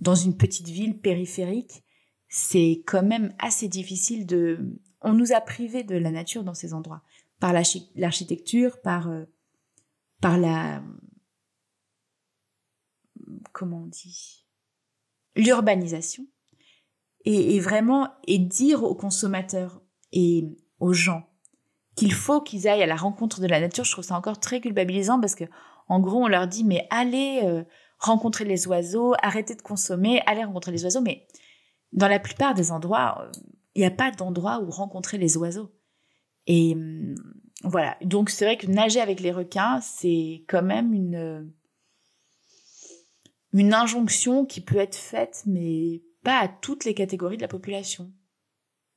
dans 0.00 0.14
une 0.14 0.36
petite 0.36 0.68
ville 0.68 1.00
périphérique, 1.00 1.82
c'est 2.28 2.82
quand 2.86 3.02
même 3.02 3.34
assez 3.38 3.68
difficile 3.68 4.26
de... 4.26 4.58
On 5.00 5.14
nous 5.14 5.32
a 5.32 5.40
privés 5.40 5.84
de 5.84 5.96
la 5.96 6.10
nature 6.10 6.44
dans 6.44 6.54
ces 6.54 6.74
endroits, 6.74 7.02
par 7.40 7.52
l'architecture, 7.52 8.80
par, 8.80 9.08
euh, 9.08 9.24
par 10.20 10.38
la... 10.38 10.82
Comment 13.52 13.82
on 13.84 13.86
dit 13.86 14.46
L'urbanisation. 15.36 16.26
Et, 17.24 17.60
vraiment 17.60 18.08
et 18.26 18.38
dire 18.38 18.84
aux 18.84 18.94
consommateurs 18.94 19.82
et 20.12 20.44
aux 20.78 20.94
gens 20.94 21.28
qu'il 21.94 22.14
faut 22.14 22.40
qu'ils 22.40 22.68
aillent 22.68 22.82
à 22.82 22.86
la 22.86 22.96
rencontre 22.96 23.40
de 23.40 23.46
la 23.46 23.60
nature, 23.60 23.84
je 23.84 23.92
trouve 23.92 24.04
ça 24.04 24.16
encore 24.16 24.40
très 24.40 24.60
culpabilisant 24.60 25.20
parce 25.20 25.34
que 25.34 25.44
en 25.88 26.00
gros 26.00 26.24
on 26.24 26.28
leur 26.28 26.46
dit 26.46 26.64
mais 26.64 26.86
allez 26.90 27.40
euh, 27.42 27.64
rencontrer 27.98 28.44
les 28.44 28.66
oiseaux, 28.66 29.14
arrêtez 29.20 29.56
de 29.56 29.62
consommer, 29.62 30.22
allez 30.24 30.44
rencontrer 30.44 30.72
les 30.72 30.84
oiseaux, 30.84 31.02
mais 31.02 31.26
dans 31.92 32.08
la 32.08 32.18
plupart 32.18 32.54
des 32.54 32.72
endroits, 32.72 33.22
euh, 33.22 33.32
il 33.74 33.80
n'y 33.80 33.86
a 33.86 33.90
pas 33.90 34.10
d'endroit 34.10 34.60
où 34.60 34.70
rencontrer 34.70 35.18
les 35.18 35.36
oiseaux. 35.36 35.72
Et 36.46 36.74
hum, 36.74 37.14
voilà, 37.64 37.96
donc 38.02 38.30
c'est 38.30 38.44
vrai 38.44 38.56
que 38.56 38.66
nager 38.66 39.00
avec 39.00 39.20
les 39.20 39.32
requins, 39.32 39.80
c'est 39.80 40.44
quand 40.48 40.62
même 40.62 40.92
une 40.92 41.52
une 43.52 43.72
injonction 43.72 44.44
qui 44.44 44.60
peut 44.60 44.76
être 44.76 44.96
faite, 44.96 45.42
mais 45.46 46.02
pas 46.22 46.38
à 46.38 46.48
toutes 46.48 46.84
les 46.84 46.94
catégories 46.94 47.36
de 47.36 47.42
la 47.42 47.48
population. 47.48 48.12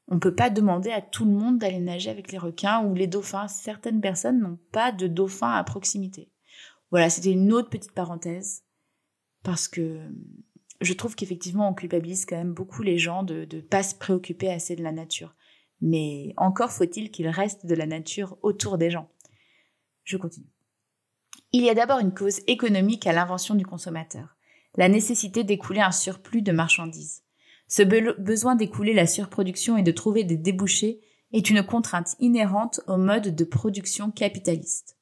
On 0.08 0.16
ne 0.16 0.20
peut 0.20 0.36
pas 0.36 0.50
demander 0.50 0.92
à 0.92 1.02
tout 1.02 1.24
le 1.24 1.32
monde 1.32 1.58
d'aller 1.58 1.80
nager 1.80 2.10
avec 2.10 2.32
les 2.32 2.38
requins 2.38 2.84
ou 2.84 2.94
les 2.94 3.08
dauphins. 3.08 3.48
Certaines 3.48 4.02
personnes 4.02 4.42
n'ont 4.42 4.60
pas 4.72 4.92
de 4.92 5.08
dauphins 5.08 5.54
à 5.54 5.64
proximité. 5.64 6.32
Voilà, 6.90 7.10
c'était 7.10 7.32
une 7.32 7.54
autre 7.54 7.70
petite 7.70 7.94
parenthèse 7.94 8.64
parce 9.44 9.70
que 9.70 10.02
je 10.82 10.94
trouve 10.94 11.16
qu'effectivement 11.16 11.70
on 11.70 11.74
culpabilise 11.74 12.26
quand 12.26 12.38
même 12.38 12.54
beaucoup 12.54 12.84
les 12.84 12.98
gens 12.98 13.24
de 13.24 13.48
ne 13.52 13.62
pas 13.62 13.84
se 13.84 13.96
préoccuper 13.96 14.50
assez 14.50 14.76
de 14.76 14.84
la 14.84 14.92
nature. 14.92 15.36
Mais 15.80 16.34
encore 16.38 16.72
faut-il 16.72 17.12
qu'il 17.12 17.28
reste 17.28 17.66
de 17.66 17.76
la 17.76 17.86
nature 17.86 18.38
autour 18.42 18.78
des 18.78 18.92
gens. 18.92 19.10
Je 20.04 20.18
continue. 20.18 20.52
Il 21.54 21.64
y 21.64 21.70
a 21.70 21.76
d'abord 21.76 22.00
une 22.00 22.14
cause 22.14 22.42
économique 22.48 23.08
à 23.08 23.14
l'invention 23.14 23.56
du 23.56 23.66
consommateur 23.66 24.36
la 24.76 24.90
nécessité 24.90 25.44
d'écouler 25.44 25.82
un 25.82 25.92
surplus 25.92 26.42
de 26.42 26.52
marchandises. 26.52 27.24
Ce 27.68 27.84
besoin 27.84 28.56
d'écouler 28.56 28.94
la 28.94 29.08
surproduction 29.08 29.78
et 29.78 29.84
de 29.84 29.92
trouver 29.92 30.24
des 30.24 30.38
débouchés 30.38 31.02
est 31.32 31.50
une 31.50 31.64
contrainte 31.64 32.16
inhérente 32.20 32.82
au 32.88 32.98
mode 32.98 33.36
de 33.36 33.44
production 33.44 34.12
capitaliste. 34.12 34.98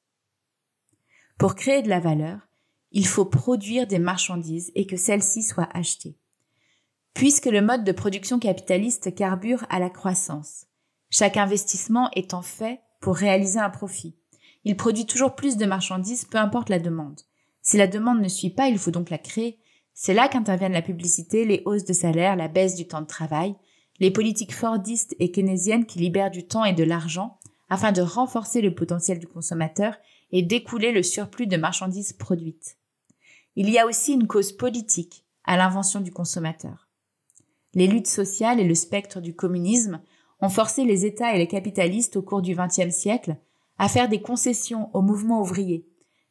Pour 1.38 1.54
créer 1.54 1.82
de 1.82 1.88
la 1.88 2.00
valeur, 2.00 2.48
il 2.92 3.06
faut 3.06 3.24
produire 3.24 3.86
des 3.86 3.98
marchandises 3.98 4.72
et 4.74 4.86
que 4.86 4.96
celles-ci 4.96 5.42
soient 5.42 5.68
achetées. 5.74 6.16
Puisque 7.14 7.46
le 7.46 7.62
mode 7.62 7.84
de 7.84 7.92
production 7.92 8.38
capitaliste 8.38 9.14
carbure 9.14 9.64
à 9.68 9.78
la 9.78 9.90
croissance, 9.90 10.66
chaque 11.10 11.36
investissement 11.36 12.10
étant 12.14 12.42
fait 12.42 12.80
pour 13.00 13.16
réaliser 13.16 13.58
un 13.58 13.70
profit. 13.70 14.16
Il 14.64 14.76
produit 14.76 15.06
toujours 15.06 15.34
plus 15.34 15.56
de 15.56 15.66
marchandises, 15.66 16.24
peu 16.24 16.38
importe 16.38 16.68
la 16.68 16.78
demande. 16.78 17.20
Si 17.62 17.76
la 17.76 17.86
demande 17.86 18.20
ne 18.20 18.28
suit 18.28 18.50
pas, 18.50 18.68
il 18.68 18.78
faut 18.78 18.90
donc 18.90 19.10
la 19.10 19.18
créer. 19.18 19.58
C'est 19.94 20.14
là 20.14 20.28
qu'interviennent 20.28 20.72
la 20.72 20.82
publicité, 20.82 21.44
les 21.44 21.62
hausses 21.64 21.84
de 21.84 21.92
salaire, 21.92 22.36
la 22.36 22.48
baisse 22.48 22.74
du 22.74 22.86
temps 22.86 23.02
de 23.02 23.06
travail, 23.06 23.54
les 23.98 24.10
politiques 24.10 24.54
fordistes 24.54 25.14
et 25.18 25.30
keynésiennes 25.30 25.86
qui 25.86 25.98
libèrent 25.98 26.30
du 26.30 26.46
temps 26.46 26.64
et 26.64 26.72
de 26.72 26.84
l'argent 26.84 27.38
afin 27.68 27.92
de 27.92 28.02
renforcer 28.02 28.60
le 28.60 28.74
potentiel 28.74 29.18
du 29.18 29.26
consommateur 29.26 29.96
et 30.32 30.42
d'écouler 30.42 30.92
le 30.92 31.02
surplus 31.02 31.46
de 31.46 31.56
marchandises 31.56 32.12
produites. 32.12 32.76
Il 33.62 33.68
y 33.68 33.78
a 33.78 33.84
aussi 33.84 34.14
une 34.14 34.26
cause 34.26 34.52
politique 34.52 35.26
à 35.44 35.58
l'invention 35.58 36.00
du 36.00 36.10
consommateur. 36.10 36.88
Les 37.74 37.88
luttes 37.88 38.06
sociales 38.06 38.58
et 38.58 38.64
le 38.64 38.74
spectre 38.74 39.20
du 39.20 39.36
communisme 39.36 40.00
ont 40.40 40.48
forcé 40.48 40.86
les 40.86 41.04
États 41.04 41.34
et 41.34 41.38
les 41.38 41.46
capitalistes 41.46 42.16
au 42.16 42.22
cours 42.22 42.40
du 42.40 42.56
XXe 42.56 42.88
siècle 42.88 43.36
à 43.76 43.90
faire 43.90 44.08
des 44.08 44.22
concessions 44.22 44.88
au 44.94 45.02
mouvement 45.02 45.42
ouvrier 45.42 45.86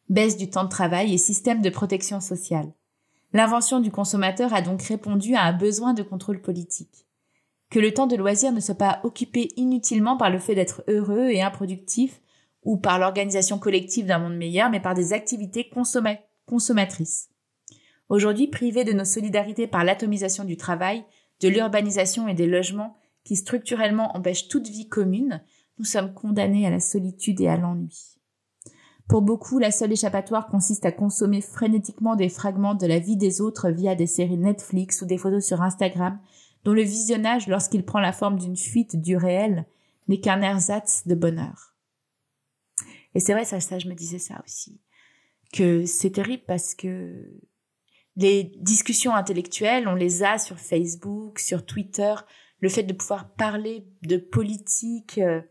baisse 0.10 0.38
du 0.38 0.50
temps 0.50 0.64
de 0.64 0.70
travail 0.70 1.14
et 1.14 1.20
système 1.20 1.62
de 1.62 1.70
protection 1.70 2.20
sociale. 2.20 2.74
L'invention 3.32 3.80
du 3.80 3.92
consommateur 3.92 4.52
a 4.52 4.64
donc 4.64 4.82
répondu 4.82 5.36
à 5.36 5.44
un 5.44 5.54
besoin 5.54 5.94
de 5.94 6.02
contrôle 6.02 6.42
politique. 6.42 7.06
Que 7.70 7.78
le 7.78 7.94
temps 7.94 8.08
de 8.08 8.16
loisir 8.16 8.52
ne 8.52 8.60
soit 8.60 8.74
pas 8.74 9.02
occupé 9.04 9.50
inutilement 9.56 10.18
par 10.18 10.32
le 10.32 10.40
fait 10.40 10.56
d'être 10.56 10.84
heureux 10.88 11.30
et 11.30 11.44
improductif 11.44 12.22
ou 12.64 12.78
par 12.78 12.98
l'organisation 12.98 13.60
collective 13.60 14.08
d'un 14.08 14.18
monde 14.18 14.36
meilleur, 14.36 14.72
mais 14.72 14.80
par 14.80 14.96
des 14.96 15.14
activités 15.14 15.70
consommatrices. 16.50 17.30
Aujourd'hui, 18.10 18.48
privés 18.48 18.84
de 18.84 18.92
nos 18.92 19.06
solidarités 19.06 19.68
par 19.68 19.84
l'atomisation 19.84 20.44
du 20.44 20.58
travail, 20.58 21.06
de 21.42 21.48
l'urbanisation 21.48 22.28
et 22.28 22.34
des 22.34 22.48
logements 22.48 22.98
qui 23.24 23.36
structurellement 23.36 24.18
empêchent 24.18 24.48
toute 24.48 24.68
vie 24.68 24.90
commune, 24.90 25.44
nous 25.78 25.86
sommes 25.86 26.14
condamnés 26.14 26.66
à 26.66 26.72
la 26.72 26.80
solitude 26.80 27.40
et 27.40 27.48
à 27.48 27.56
l'ennui. 27.56 28.18
Pour 29.08 29.22
beaucoup, 29.22 29.60
la 29.60 29.72
seule 29.72 29.92
échappatoire 29.92 30.48
consiste 30.48 30.86
à 30.86 30.92
consommer 30.92 31.42
frénétiquement 31.42 32.16
des 32.16 32.30
fragments 32.30 32.76
de 32.76 32.88
la 32.88 33.00
vie 33.00 33.18
des 33.18 33.42
autres 33.42 33.70
via 33.70 33.96
des 33.96 34.08
séries 34.08 34.38
Netflix 34.38 35.02
ou 35.02 35.06
des 35.06 35.18
photos 35.18 35.46
sur 35.46 35.62
Instagram, 35.62 36.20
dont 36.64 36.74
le 36.74 36.82
visionnage, 36.82 37.48
lorsqu'il 37.48 37.86
prend 37.86 38.00
la 38.00 38.12
forme 38.12 38.38
d'une 38.38 38.58
fuite 38.58 39.00
du 39.00 39.16
réel, 39.16 39.66
n'est 40.08 40.20
qu'un 40.20 40.42
ersatz 40.42 41.08
de 41.08 41.16
bonheur. 41.16 41.76
Et 43.16 43.20
c'est 43.20 43.34
vrai, 43.34 43.46
ça, 43.46 43.60
ça, 43.60 43.80
je 43.80 43.88
me 43.88 43.96
disais 43.96 44.20
ça 44.20 44.42
aussi. 44.46 44.80
Que 45.52 45.86
c'est 45.86 46.12
terrible 46.12 46.44
parce 46.46 46.76
que 46.76 47.26
les 48.16 48.52
discussions 48.58 49.16
intellectuelles, 49.16 49.88
on 49.88 49.96
les 49.96 50.24
a 50.24 50.38
sur 50.38 50.60
Facebook, 50.60 51.40
sur 51.40 51.66
Twitter, 51.66 52.14
le 52.60 52.70
fait 52.70 52.84
de 52.84 52.94
pouvoir 52.94 53.34
parler 53.34 53.88
de 54.02 54.18
politique, 54.18 55.18
euh, 55.20 55.42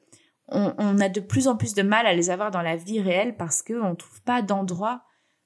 on, 0.49 0.99
a 0.99 1.09
de 1.09 1.21
plus 1.21 1.49
en 1.49 1.57
plus 1.57 1.75
de 1.75 1.83
mal 1.83 2.07
à 2.07 2.15
les 2.15 2.31
avoir 2.31 2.51
dans 2.51 2.63
la 2.63 2.77
vie 2.77 3.01
réelle 3.01 3.37
parce 3.37 3.63
qu'on 3.63 3.91
ne 3.91 3.95
trouve 3.95 4.23
pas 4.23 4.43
d'endroit 4.43 5.03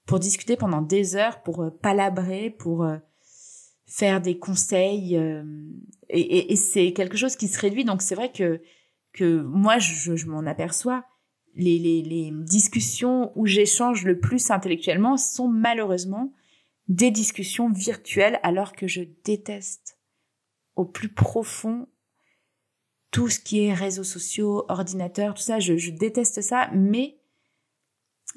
pour 0.07 0.19
discuter 0.19 0.57
pendant 0.57 0.83
des 0.83 1.17
heures, 1.17 1.43
pour 1.43 1.63
euh, 1.63 1.71
palabrer, 1.71 2.51
pour 2.51 2.85
euh, 2.85 2.99
faire 3.87 4.21
des 4.21 4.39
conseils. 4.39 5.21
Et, 6.09 6.57
c'est 6.57 6.93
quelque 6.93 7.17
chose 7.17 7.37
qui 7.37 7.49
se 7.49 7.61
réduit. 7.61 7.85
Donc 7.85 8.03
c'est 8.03 8.15
vrai 8.15 8.31
que, 8.33 8.63
que 9.13 9.43
moi, 9.43 9.79
je, 9.79 10.27
m'en 10.27 10.47
aperçois. 10.47 11.05
Les, 11.55 11.79
les 11.79 12.31
discussions 12.33 13.33
où 13.37 13.47
j'échange 13.47 14.05
le 14.05 14.19
plus 14.19 14.51
intellectuellement 14.51 15.17
sont 15.17 15.49
malheureusement 15.49 16.33
des 16.89 17.11
discussions 17.11 17.71
virtuelles 17.71 18.41
alors 18.43 18.73
que 18.73 18.87
je 18.87 19.03
déteste 19.25 19.99
au 20.77 20.85
plus 20.85 21.09
profond 21.09 21.89
tout 23.13 23.29
ce 23.29 23.39
qui 23.39 23.65
est 23.65 23.75
réseaux 23.75 24.05
sociaux, 24.05 24.65
ordinateurs, 24.69 25.35
tout 25.35 25.43
ça, 25.43 25.61
je, 25.61 25.91
déteste 25.91 26.41
ça, 26.41 26.71
mais 26.73 27.21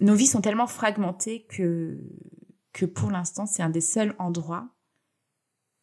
nos 0.01 0.13
vies 0.13 0.27
sont 0.27 0.41
tellement 0.41 0.67
fragmentées 0.67 1.45
que, 1.45 1.97
que 2.73 2.85
pour 2.85 3.09
l'instant, 3.09 3.45
c'est 3.45 3.63
un 3.63 3.69
des 3.69 3.81
seuls 3.81 4.13
endroits 4.19 4.69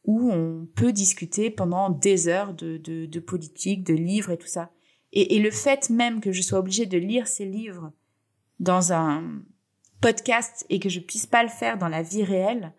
où 0.05 0.31
on 0.31 0.69
peut 0.75 0.93
discuter 0.93 1.51
pendant 1.51 1.89
des 1.89 2.29
heures 2.29 2.53
de, 2.53 2.77
de, 2.77 3.21
politique, 3.21 3.85
de 3.85 3.95
livres 3.95 4.31
et 4.31 4.37
tout 4.37 4.49
ça. 4.49 4.71
Et, 5.13 5.39
le 5.39 5.51
fait 5.51 5.91
même 5.91 6.21
que 6.21 6.33
je 6.33 6.41
sois 6.41 6.59
obligée 6.59 6.87
de 6.87 6.97
lire 6.97 7.27
ces 7.27 7.45
livres 7.45 7.93
dans 8.61 8.93
un 8.93 9.43
podcast 10.01 10.65
et 10.71 10.79
que 10.81 10.89
je 10.89 11.01
puisse 11.01 11.27
pas 11.27 11.43
le 11.43 11.51
faire 11.51 11.77
dans 11.77 11.89
la 11.89 12.03
vie 12.03 12.25
réelle, 12.25 12.73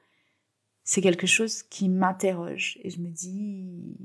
c'est 0.83 1.01
quelque 1.01 1.27
chose 1.27 1.63
qui 1.63 1.89
m'interroge 1.89 2.79
et 2.81 2.89
je 2.89 2.99
me 2.99 3.09
dis 3.09 3.97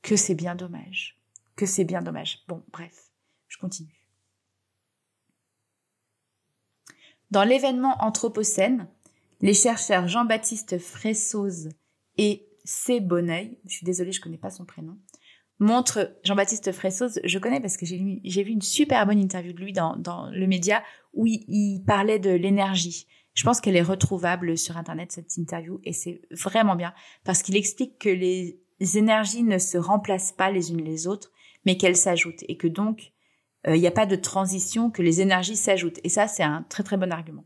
que 0.00 0.16
c'est 0.16 0.34
bien 0.34 0.54
dommage, 0.54 1.18
que 1.56 1.66
c'est 1.66 1.84
bien 1.84 2.02
dommage. 2.02 2.44
Bon, 2.46 2.62
bref, 2.72 3.10
je 3.48 3.58
continue. 3.58 4.02
Dans 7.30 7.44
l'événement 7.44 7.96
Anthropocène, 8.00 8.88
les 9.40 9.54
chercheurs 9.54 10.06
Jean-Baptiste 10.06 10.78
Fressoz 10.78 11.70
et 12.16 12.46
C. 12.64 13.00
Bonneuil, 13.00 13.58
je 13.66 13.76
suis 13.76 13.84
désolée, 13.86 14.12
je 14.12 14.20
connais 14.20 14.38
pas 14.38 14.50
son 14.50 14.64
prénom, 14.64 14.98
montrent 15.62 16.14
Jean-Baptiste 16.24 16.72
Fressoz, 16.72 17.20
je 17.24 17.38
connais 17.38 17.60
parce 17.60 17.76
que 17.76 17.86
j'ai 17.86 18.42
vu 18.42 18.50
une 18.50 18.62
super 18.62 19.06
bonne 19.06 19.18
interview 19.18 19.52
de 19.52 19.60
lui 19.60 19.72
dans, 19.72 20.30
le 20.32 20.46
média 20.46 20.82
où 21.14 21.26
il, 21.26 21.82
parlait 21.86 22.18
de 22.18 22.30
l'énergie. 22.30 23.06
Je 23.34 23.44
pense 23.44 23.60
qu'elle 23.60 23.76
est 23.76 23.82
retrouvable 23.82 24.58
sur 24.58 24.76
Internet, 24.76 25.12
cette 25.12 25.36
interview, 25.36 25.80
et 25.84 25.92
c'est 25.92 26.20
vraiment 26.30 26.76
bien 26.76 26.92
parce 27.24 27.42
qu'il 27.42 27.56
explique 27.56 27.98
que 27.98 28.10
les 28.10 28.60
énergies 28.96 29.42
ne 29.42 29.58
se 29.58 29.78
remplacent 29.78 30.32
pas 30.32 30.50
les 30.50 30.70
unes 30.70 30.84
les 30.84 31.06
autres, 31.06 31.32
mais 31.64 31.76
qu'elles 31.76 31.96
s'ajoutent 31.96 32.44
et 32.48 32.56
que 32.56 32.66
donc 32.66 33.12
euh, 33.66 33.76
il 33.76 33.80
n'y 33.80 33.86
a 33.86 33.92
pas 33.92 34.06
de 34.06 34.16
transition, 34.16 34.90
que 34.90 35.02
les 35.02 35.20
énergies 35.20 35.56
s'ajoutent. 35.56 36.00
Et 36.04 36.08
ça, 36.08 36.28
c'est 36.28 36.42
un 36.42 36.64
très 36.68 36.82
très 36.82 36.96
bon 36.96 37.12
argument. 37.12 37.44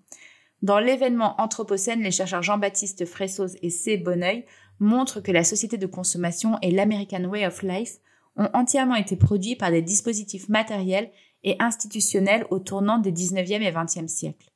Dans 0.63 0.79
l'événement 0.79 1.41
Anthropocène, 1.41 2.03
les 2.03 2.11
chercheurs 2.11 2.43
Jean-Baptiste 2.43 3.05
Fressoz 3.05 3.57
et 3.63 3.71
C. 3.71 3.99
Bonneuil 3.99 4.47
montrent 4.79 5.21
que 5.21 5.33
la 5.33 5.45
société 5.45 5.79
de 5.79 5.87
consommation 5.87 6.59
et 6.63 6.71
l'American 6.71 7.25
Way 7.25 7.47
of 7.47 7.63
Life 7.63 7.99
ont 8.37 8.49
entièrement 8.53 8.95
été 8.95 9.17
produits 9.17 9.57
par 9.57 9.71
des 9.71 9.83
dispositifs 9.83 10.49
matériels 10.49 11.11
et 11.45 11.57
institutionnels 11.61 12.47
au 12.51 12.59
tournant 12.59 12.99
des 12.99 13.13
19e 13.13 13.63
et 13.63 13.71
20e 13.71 14.09
siècles. 14.09 14.51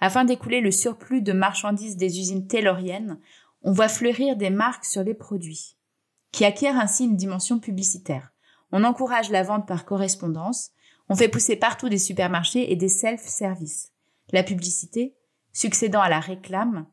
Afin 0.00 0.24
d'écouler 0.24 0.60
le 0.60 0.70
surplus 0.70 1.22
de 1.22 1.32
marchandises 1.32 1.96
des 1.96 2.18
usines 2.18 2.46
tayloriennes, 2.46 3.18
on 3.62 3.72
voit 3.72 3.88
fleurir 3.88 4.36
des 4.36 4.50
marques 4.50 4.84
sur 4.84 5.02
les 5.02 5.14
produits, 5.14 5.76
qui 6.32 6.44
acquièrent 6.44 6.78
ainsi 6.78 7.04
une 7.04 7.16
dimension 7.16 7.58
publicitaire. 7.58 8.32
On 8.72 8.84
encourage 8.84 9.30
la 9.30 9.42
vente 9.42 9.66
par 9.66 9.84
correspondance, 9.86 10.72
on 11.08 11.14
fait 11.14 11.28
pousser 11.28 11.56
partout 11.56 11.88
des 11.88 11.98
supermarchés 11.98 12.70
et 12.72 12.76
des 12.76 12.88
self-service. 12.88 13.92
La 14.32 14.42
publicité, 14.42 15.14
succédant 15.52 16.00
à 16.00 16.08
la 16.08 16.20
réclame, 16.20 16.86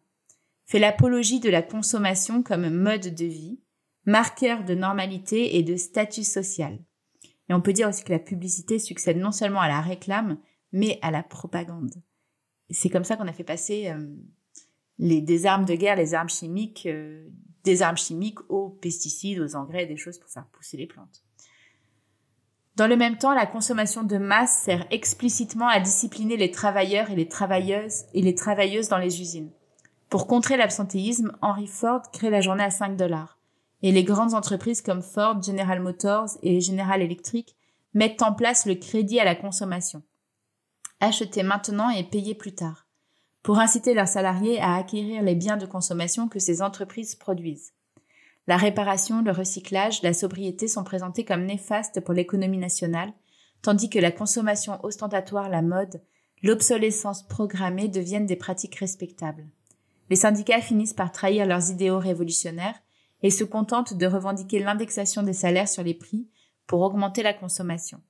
fait 0.72 0.80
l'apologie 0.80 1.42
de 1.42 1.50
la 1.50 1.62
consommation 1.62 2.44
comme 2.44 2.70
mode 2.70 3.14
de 3.14 3.26
vie, 3.26 3.60
marqueur 4.06 4.64
de 4.64 4.74
normalité 4.74 5.58
et 5.58 5.64
de 5.64 5.76
statut 5.76 6.24
social. 6.24 6.80
Et 7.50 7.54
on 7.54 7.60
peut 7.60 7.74
dire 7.74 7.90
aussi 7.90 8.06
que 8.06 8.14
la 8.14 8.20
publicité 8.20 8.80
succède 8.80 9.18
non 9.18 9.34
seulement 9.34 9.60
à 9.60 9.68
la 9.68 9.82
réclame, 9.82 10.38
mais 10.72 10.98
à 11.02 11.12
la 11.12 11.24
propagande. 11.24 11.94
C'est 12.70 12.90
comme 12.90 13.04
ça 13.04 13.18
qu'on 13.18 13.28
a 13.28 13.34
fait 13.34 13.44
passer 13.44 13.90
euh, 13.90 14.16
les, 14.98 15.20
des 15.20 15.46
armes 15.46 15.66
de 15.66 15.76
guerre, 15.76 15.98
les 15.98 16.14
armes 16.14 16.30
chimiques, 16.30 16.86
euh, 16.86 17.28
des 17.66 17.82
armes 17.82 17.98
chimiques 17.98 18.40
aux 18.48 18.70
pesticides, 18.70 19.42
aux 19.42 19.58
engrais, 19.58 19.88
des 19.88 19.98
choses 19.98 20.20
pour 20.20 20.30
faire 20.30 20.48
pousser 20.54 20.78
les 20.78 20.88
plantes. 20.88 21.26
Dans 22.78 22.88
le 22.88 22.96
même 22.96 23.18
temps, 23.18 23.34
la 23.34 23.46
consommation 23.46 24.04
de 24.04 24.18
masse 24.18 24.62
sert 24.64 24.88
explicitement 24.90 25.68
à 25.68 25.82
discipliner 25.82 26.38
les 26.38 26.50
travailleurs 26.50 27.12
et 27.12 27.18
les 27.18 27.28
travailleuses 27.28 28.06
et 28.14 28.22
les 28.22 28.36
travailleuses 28.36 28.88
dans 28.88 29.00
les 29.00 29.20
usines. 29.20 29.52
Pour 30.12 30.28
contrer 30.28 30.58
l'absentéisme, 30.58 31.32
Henry 31.42 31.68
Ford 31.68 32.02
crée 32.12 32.30
la 32.30 32.42
journée 32.42 32.66
à 32.66 32.70
5 32.70 32.98
dollars. 32.98 33.40
Et 33.82 33.94
les 33.94 34.04
grandes 34.04 34.34
entreprises 34.34 34.82
comme 34.82 35.02
Ford, 35.02 35.42
General 35.42 35.80
Motors 35.80 36.32
et 36.44 36.60
General 36.60 37.02
Electric 37.02 37.56
mettent 37.94 38.22
en 38.22 38.34
place 38.34 38.66
le 38.66 38.76
crédit 38.76 39.22
à 39.22 39.24
la 39.24 39.36
consommation. 39.36 40.04
Acheter 41.00 41.44
maintenant 41.44 41.90
et 41.90 42.04
payer 42.04 42.36
plus 42.36 42.54
tard. 42.54 42.88
Pour 43.42 43.60
inciter 43.60 43.94
leurs 43.94 44.10
salariés 44.10 44.60
à 44.60 44.76
acquérir 44.76 45.24
les 45.24 45.34
biens 45.34 45.56
de 45.56 45.66
consommation 45.66 46.28
que 46.28 46.40
ces 46.40 46.62
entreprises 46.62 47.16
produisent. 47.16 47.72
La 48.48 48.58
réparation, 48.58 49.22
le 49.22 49.32
recyclage, 49.32 50.04
la 50.04 50.14
sobriété 50.14 50.68
sont 50.68 50.84
présentés 50.84 51.24
comme 51.24 51.46
néfastes 51.46 52.02
pour 52.02 52.14
l'économie 52.14 52.58
nationale, 52.58 53.14
tandis 53.62 53.90
que 53.90 54.00
la 54.00 54.12
consommation 54.12 54.78
ostentatoire, 54.84 55.48
la 55.48 55.62
mode, 55.62 56.02
l'obsolescence 56.44 57.26
programmée 57.26 57.88
deviennent 57.88 58.26
des 58.26 58.36
pratiques 58.36 58.76
respectables. 58.76 59.48
Les 60.12 60.18
syndicats 60.18 60.60
finissent 60.60 60.94
par 60.94 61.14
trahir 61.14 61.46
leurs 61.46 61.72
idéaux 61.72 61.98
révolutionnaires 61.98 62.78
et 63.24 63.30
se 63.30 63.46
contentent 63.46 63.94
de 63.94 64.06
revendiquer 64.06 64.60
l'indexation 64.60 65.24
des 65.24 65.32
salaires 65.32 65.70
sur 65.70 65.84
les 65.84 65.94
prix 65.94 66.28
pour 66.68 66.82
augmenter 66.82 67.24
la 67.24 67.34
consommation. 67.34 68.02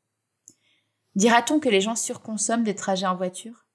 Dira-t-on 1.13 1.59
que 1.59 1.69
les 1.69 1.79
gens 1.79 1.95
surconsomment 1.95 2.63
des 2.63 2.73
trajets 2.73 3.05
en 3.05 3.15
voiture? 3.15 3.67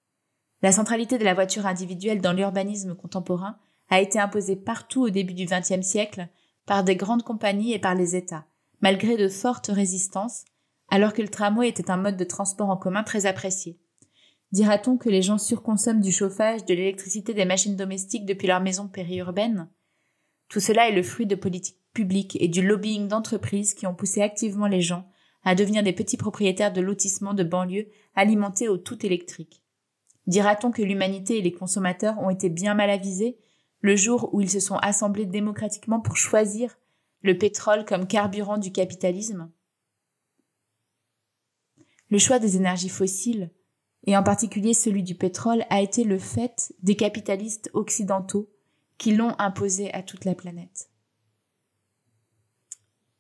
La 0.60 0.72
centralité 0.72 1.18
de 1.18 1.24
la 1.24 1.34
voiture 1.34 1.66
individuelle 1.66 2.20
dans 2.20 2.32
l'urbanisme 2.32 2.96
contemporain 2.96 3.58
a 3.90 4.00
été 4.00 4.18
imposée 4.18 4.56
partout 4.56 5.02
au 5.02 5.10
début 5.10 5.34
du 5.34 5.44
XXe 5.44 5.86
siècle 5.86 6.26
par 6.66 6.82
des 6.82 6.96
grandes 6.96 7.22
compagnies 7.22 7.74
et 7.74 7.78
par 7.78 7.94
les 7.94 8.16
États, 8.16 8.46
malgré 8.80 9.16
de 9.16 9.28
fortes 9.28 9.68
résistances, 9.68 10.44
alors 10.88 11.12
que 11.12 11.22
le 11.22 11.28
tramway 11.28 11.68
était 11.68 11.92
un 11.92 11.96
mode 11.96 12.16
de 12.16 12.24
transport 12.24 12.70
en 12.70 12.76
commun 12.76 13.04
très 13.04 13.26
apprécié. 13.26 13.78
Dira-t-on 14.52 14.96
que 14.96 15.08
les 15.08 15.22
gens 15.22 15.38
surconsomment 15.38 16.00
du 16.00 16.12
chauffage, 16.12 16.64
de 16.64 16.74
l'électricité, 16.74 17.34
des 17.34 17.44
machines 17.44 17.76
domestiques 17.76 18.26
depuis 18.26 18.46
leur 18.46 18.60
maison 18.60 18.88
périurbaine? 18.88 19.68
Tout 20.48 20.60
cela 20.60 20.88
est 20.88 20.94
le 20.94 21.02
fruit 21.02 21.26
de 21.26 21.34
politiques 21.34 21.80
publiques 21.92 22.36
et 22.40 22.48
du 22.48 22.66
lobbying 22.66 23.08
d'entreprises 23.08 23.74
qui 23.74 23.86
ont 23.86 23.94
poussé 23.94 24.22
activement 24.22 24.66
les 24.66 24.80
gens 24.80 25.08
à 25.42 25.54
devenir 25.54 25.82
des 25.82 25.92
petits 25.92 26.16
propriétaires 26.16 26.72
de 26.72 26.80
lotissements 26.80 27.34
de 27.34 27.44
banlieue 27.44 27.88
alimentés 28.14 28.68
au 28.68 28.78
tout 28.78 29.04
électrique. 29.04 29.62
Dira-t-on 30.26 30.72
que 30.72 30.82
l'humanité 30.82 31.38
et 31.38 31.42
les 31.42 31.52
consommateurs 31.52 32.18
ont 32.18 32.30
été 32.30 32.48
bien 32.48 32.74
mal 32.74 32.90
avisés 32.90 33.38
le 33.80 33.94
jour 33.94 34.30
où 34.32 34.40
ils 34.40 34.50
se 34.50 34.60
sont 34.60 34.76
assemblés 34.76 35.26
démocratiquement 35.26 36.00
pour 36.00 36.16
choisir 36.16 36.76
le 37.22 37.38
pétrole 37.38 37.84
comme 37.84 38.06
carburant 38.06 38.58
du 38.58 38.72
capitalisme? 38.72 39.50
Le 42.10 42.18
choix 42.18 42.38
des 42.38 42.56
énergies 42.56 42.88
fossiles, 42.88 43.50
et 44.06 44.16
en 44.16 44.22
particulier 44.22 44.72
celui 44.72 45.02
du 45.02 45.14
pétrole, 45.14 45.64
a 45.68 45.80
été 45.80 46.04
le 46.04 46.18
fait 46.18 46.72
des 46.82 46.96
capitalistes 46.96 47.70
occidentaux 47.74 48.48
qui 48.98 49.14
l'ont 49.14 49.34
imposé 49.38 49.92
à 49.92 50.02
toute 50.02 50.24
la 50.24 50.34
planète. 50.34 50.88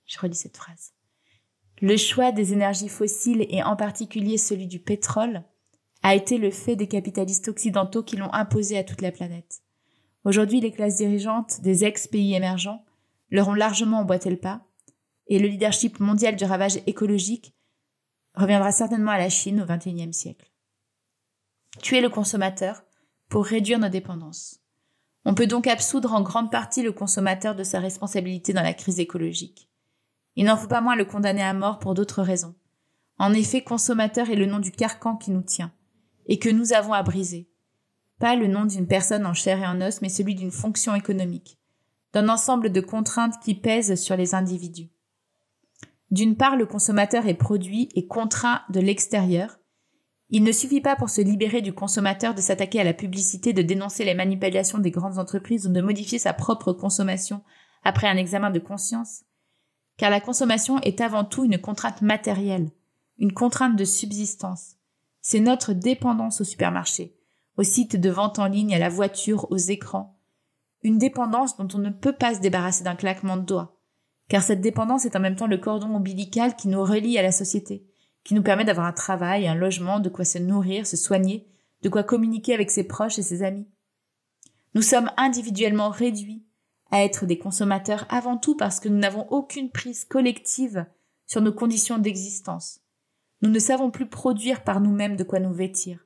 Je 0.06 0.18
relis 0.18 0.36
cette 0.36 0.56
phrase. 0.56 0.92
Le 1.82 1.96
choix 1.96 2.32
des 2.32 2.52
énergies 2.52 2.88
fossiles 2.88 3.46
et 3.50 3.62
en 3.62 3.76
particulier 3.76 4.38
celui 4.38 4.66
du 4.66 4.78
pétrole 4.78 5.42
a 6.02 6.14
été 6.14 6.38
le 6.38 6.50
fait 6.50 6.76
des 6.76 6.86
capitalistes 6.86 7.48
occidentaux 7.48 8.02
qui 8.02 8.16
l'ont 8.16 8.32
imposé 8.32 8.78
à 8.78 8.84
toute 8.84 9.02
la 9.02 9.10
planète. 9.10 9.62
Aujourd'hui, 10.24 10.60
les 10.60 10.72
classes 10.72 10.96
dirigeantes 10.96 11.60
des 11.60 11.84
ex-pays 11.84 12.34
émergents 12.34 12.84
leur 13.30 13.48
ont 13.48 13.54
largement 13.54 13.98
emboîté 13.98 14.30
le 14.30 14.36
pas, 14.36 14.62
et 15.26 15.38
le 15.38 15.48
leadership 15.48 15.98
mondial 15.98 16.36
du 16.36 16.44
ravage 16.44 16.78
écologique 16.86 17.54
reviendra 18.34 18.70
certainement 18.70 19.10
à 19.10 19.18
la 19.18 19.28
Chine 19.28 19.60
au 19.60 19.66
XXIe 19.66 20.12
siècle. 20.12 20.50
Tuer 21.82 22.00
le 22.00 22.08
consommateur 22.08 22.82
pour 23.28 23.44
réduire 23.44 23.78
nos 23.78 23.88
dépendances. 23.88 24.60
On 25.24 25.34
peut 25.34 25.46
donc 25.46 25.66
absoudre 25.66 26.12
en 26.12 26.22
grande 26.22 26.50
partie 26.50 26.82
le 26.82 26.92
consommateur 26.92 27.54
de 27.54 27.64
sa 27.64 27.80
responsabilité 27.80 28.52
dans 28.52 28.62
la 28.62 28.74
crise 28.74 29.00
écologique. 29.00 29.68
Il 30.36 30.44
n'en 30.44 30.56
faut 30.56 30.68
pas 30.68 30.80
moins 30.80 30.96
le 30.96 31.04
condamner 31.04 31.42
à 31.42 31.54
mort 31.54 31.78
pour 31.78 31.94
d'autres 31.94 32.22
raisons. 32.22 32.54
En 33.18 33.32
effet, 33.32 33.62
consommateur 33.62 34.30
est 34.30 34.36
le 34.36 34.46
nom 34.46 34.58
du 34.58 34.70
carcan 34.70 35.16
qui 35.16 35.30
nous 35.30 35.42
tient, 35.42 35.72
et 36.26 36.38
que 36.38 36.50
nous 36.50 36.72
avons 36.72 36.92
à 36.92 37.02
briser, 37.02 37.48
pas 38.18 38.36
le 38.36 38.46
nom 38.46 38.64
d'une 38.64 38.86
personne 38.86 39.26
en 39.26 39.34
chair 39.34 39.58
et 39.58 39.66
en 39.66 39.80
os, 39.80 40.00
mais 40.00 40.08
celui 40.08 40.34
d'une 40.34 40.50
fonction 40.50 40.94
économique, 40.94 41.58
d'un 42.12 42.28
ensemble 42.28 42.70
de 42.70 42.80
contraintes 42.80 43.38
qui 43.42 43.54
pèsent 43.54 44.00
sur 44.00 44.16
les 44.16 44.34
individus. 44.34 44.90
D'une 46.10 46.36
part, 46.36 46.56
le 46.56 46.66
consommateur 46.66 47.26
est 47.26 47.34
produit 47.34 47.88
et 47.94 48.06
contraint 48.06 48.62
de 48.70 48.80
l'extérieur. 48.80 49.58
Il 50.28 50.42
ne 50.42 50.52
suffit 50.52 50.80
pas 50.80 50.96
pour 50.96 51.08
se 51.08 51.20
libérer 51.20 51.62
du 51.62 51.72
consommateur 51.72 52.34
de 52.34 52.40
s'attaquer 52.40 52.80
à 52.80 52.84
la 52.84 52.94
publicité, 52.94 53.52
de 53.52 53.62
dénoncer 53.62 54.04
les 54.04 54.14
manipulations 54.14 54.78
des 54.78 54.90
grandes 54.90 55.18
entreprises 55.18 55.66
ou 55.66 55.72
de 55.72 55.80
modifier 55.80 56.18
sa 56.18 56.32
propre 56.32 56.72
consommation 56.72 57.42
après 57.84 58.08
un 58.08 58.16
examen 58.16 58.50
de 58.50 58.58
conscience, 58.58 59.22
car 59.96 60.10
la 60.10 60.20
consommation 60.20 60.80
est 60.80 61.00
avant 61.00 61.24
tout 61.24 61.44
une 61.44 61.58
contrainte 61.58 62.02
matérielle, 62.02 62.70
une 63.18 63.32
contrainte 63.32 63.76
de 63.76 63.84
subsistance. 63.84 64.74
C'est 65.20 65.40
notre 65.40 65.72
dépendance 65.72 66.40
au 66.40 66.44
supermarché, 66.44 67.16
aux 67.56 67.62
sites 67.62 67.96
de 67.96 68.10
vente 68.10 68.40
en 68.40 68.46
ligne, 68.46 68.74
à 68.74 68.78
la 68.78 68.88
voiture, 68.88 69.50
aux 69.50 69.56
écrans. 69.56 70.18
Une 70.82 70.98
dépendance 70.98 71.56
dont 71.56 71.68
on 71.74 71.78
ne 71.78 71.90
peut 71.90 72.12
pas 72.12 72.34
se 72.34 72.40
débarrasser 72.40 72.82
d'un 72.82 72.96
claquement 72.96 73.36
de 73.36 73.44
doigts, 73.44 73.80
car 74.28 74.42
cette 74.42 74.60
dépendance 74.60 75.04
est 75.04 75.14
en 75.16 75.20
même 75.20 75.36
temps 75.36 75.46
le 75.46 75.58
cordon 75.58 75.94
ombilical 75.94 76.56
qui 76.56 76.66
nous 76.66 76.82
relie 76.82 77.18
à 77.18 77.22
la 77.22 77.32
société, 77.32 77.86
qui 78.26 78.34
nous 78.34 78.42
permet 78.42 78.64
d'avoir 78.64 78.88
un 78.88 78.92
travail, 78.92 79.46
un 79.46 79.54
logement, 79.54 80.00
de 80.00 80.08
quoi 80.08 80.24
se 80.24 80.38
nourrir, 80.38 80.84
se 80.84 80.96
soigner, 80.96 81.46
de 81.82 81.88
quoi 81.88 82.02
communiquer 82.02 82.54
avec 82.54 82.72
ses 82.72 82.82
proches 82.82 83.20
et 83.20 83.22
ses 83.22 83.44
amis. 83.44 83.68
Nous 84.74 84.82
sommes 84.82 85.12
individuellement 85.16 85.90
réduits 85.90 86.44
à 86.90 87.04
être 87.04 87.24
des 87.24 87.38
consommateurs 87.38 88.04
avant 88.08 88.36
tout 88.36 88.56
parce 88.56 88.80
que 88.80 88.88
nous 88.88 88.98
n'avons 88.98 89.28
aucune 89.30 89.70
prise 89.70 90.04
collective 90.04 90.86
sur 91.28 91.40
nos 91.40 91.52
conditions 91.52 91.98
d'existence. 91.98 92.80
Nous 93.42 93.48
ne 93.48 93.60
savons 93.60 93.92
plus 93.92 94.08
produire 94.08 94.64
par 94.64 94.80
nous-mêmes 94.80 95.14
de 95.14 95.22
quoi 95.22 95.38
nous 95.38 95.54
vêtir, 95.54 96.04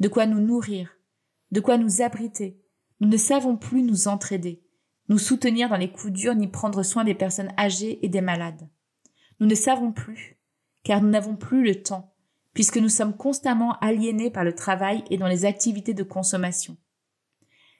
de 0.00 0.08
quoi 0.08 0.26
nous 0.26 0.40
nourrir, 0.40 0.96
de 1.52 1.60
quoi 1.60 1.78
nous 1.78 2.02
abriter. 2.02 2.60
Nous 2.98 3.06
ne 3.06 3.16
savons 3.16 3.56
plus 3.56 3.84
nous 3.84 4.08
entraider, 4.08 4.60
nous 5.08 5.18
soutenir 5.18 5.68
dans 5.68 5.76
les 5.76 5.92
coups 5.92 6.12
durs 6.12 6.34
ni 6.34 6.48
prendre 6.48 6.82
soin 6.82 7.04
des 7.04 7.14
personnes 7.14 7.52
âgées 7.56 8.04
et 8.04 8.08
des 8.08 8.22
malades. 8.22 8.68
Nous 9.38 9.46
ne 9.46 9.54
savons 9.54 9.92
plus, 9.92 10.39
car 10.82 11.02
nous 11.02 11.10
n'avons 11.10 11.36
plus 11.36 11.64
le 11.64 11.82
temps, 11.82 12.14
puisque 12.54 12.78
nous 12.78 12.88
sommes 12.88 13.16
constamment 13.16 13.78
aliénés 13.78 14.30
par 14.30 14.44
le 14.44 14.54
travail 14.54 15.04
et 15.10 15.18
dans 15.18 15.26
les 15.26 15.44
activités 15.44 15.94
de 15.94 16.02
consommation. 16.02 16.76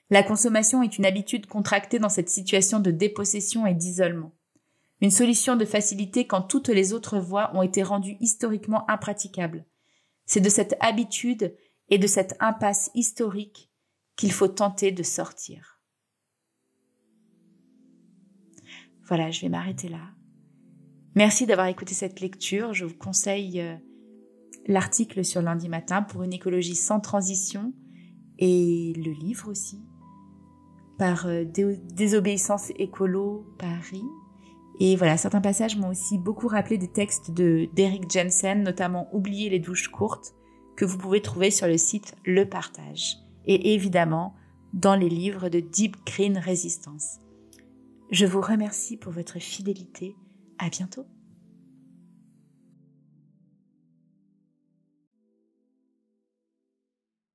La 0.09 0.23
consommation 0.23 0.83
est 0.83 0.97
une 0.97 1.05
habitude 1.05 1.45
contractée 1.45 1.97
dans 1.97 2.09
cette 2.09 2.29
situation 2.29 2.79
de 2.79 2.91
dépossession 2.91 3.65
et 3.65 3.73
d'isolement. 3.73 4.35
Une 4.99 5.09
solution 5.09 5.55
de 5.55 5.65
facilité 5.65 6.27
quand 6.27 6.41
toutes 6.41 6.69
les 6.69 6.93
autres 6.93 7.17
voies 7.17 7.49
ont 7.55 7.63
été 7.63 7.81
rendues 7.81 8.17
historiquement 8.19 8.89
impraticables. 8.89 9.65
C'est 10.25 10.41
de 10.41 10.49
cette 10.49 10.75
habitude 10.79 11.55
et 11.89 11.97
de 11.97 12.07
cette 12.07 12.35
impasse 12.39 12.91
historique 12.93 13.71
qu'il 14.15 14.31
faut 14.31 14.47
tenter 14.47 14.91
de 14.91 15.01
sortir. 15.01 15.81
Voilà, 19.03 19.31
je 19.31 19.41
vais 19.41 19.49
m'arrêter 19.49 19.89
là. 19.89 20.11
Merci 21.15 21.45
d'avoir 21.45 21.67
écouté 21.67 21.93
cette 21.93 22.21
lecture. 22.21 22.73
Je 22.73 22.85
vous 22.85 22.95
conseille 22.95 23.59
euh, 23.59 23.75
l'article 24.67 25.25
sur 25.25 25.41
lundi 25.41 25.67
matin 25.67 26.01
pour 26.01 26.23
une 26.23 26.33
écologie 26.33 26.75
sans 26.75 26.99
transition 26.99 27.73
et 28.39 28.93
le 28.95 29.11
livre 29.11 29.49
aussi 29.49 29.81
par 30.97 31.25
euh, 31.25 31.43
Désobéissance 31.43 32.71
écolo 32.77 33.45
Paris. 33.57 34.03
Et 34.79 34.95
voilà, 34.95 35.17
certains 35.17 35.41
passages 35.41 35.77
m'ont 35.77 35.89
aussi 35.89 36.17
beaucoup 36.17 36.47
rappelé 36.47 36.77
des 36.77 36.91
textes 36.91 37.31
de 37.31 37.67
d'Eric 37.73 38.09
Jensen, 38.09 38.63
notamment 38.63 39.13
Oublier 39.13 39.49
les 39.49 39.59
douches 39.59 39.89
courtes, 39.89 40.33
que 40.77 40.85
vous 40.85 40.97
pouvez 40.97 41.21
trouver 41.21 41.51
sur 41.51 41.67
le 41.67 41.77
site 41.77 42.15
Le 42.25 42.45
Partage. 42.45 43.17
Et 43.45 43.73
évidemment, 43.73 44.35
dans 44.73 44.95
les 44.95 45.09
livres 45.09 45.49
de 45.49 45.59
Deep 45.59 45.97
Green 46.05 46.37
Resistance. 46.37 47.19
Je 48.11 48.25
vous 48.25 48.41
remercie 48.41 48.97
pour 48.97 49.11
votre 49.11 49.39
fidélité. 49.39 50.15
À 50.61 50.69
bientôt. 50.69 51.07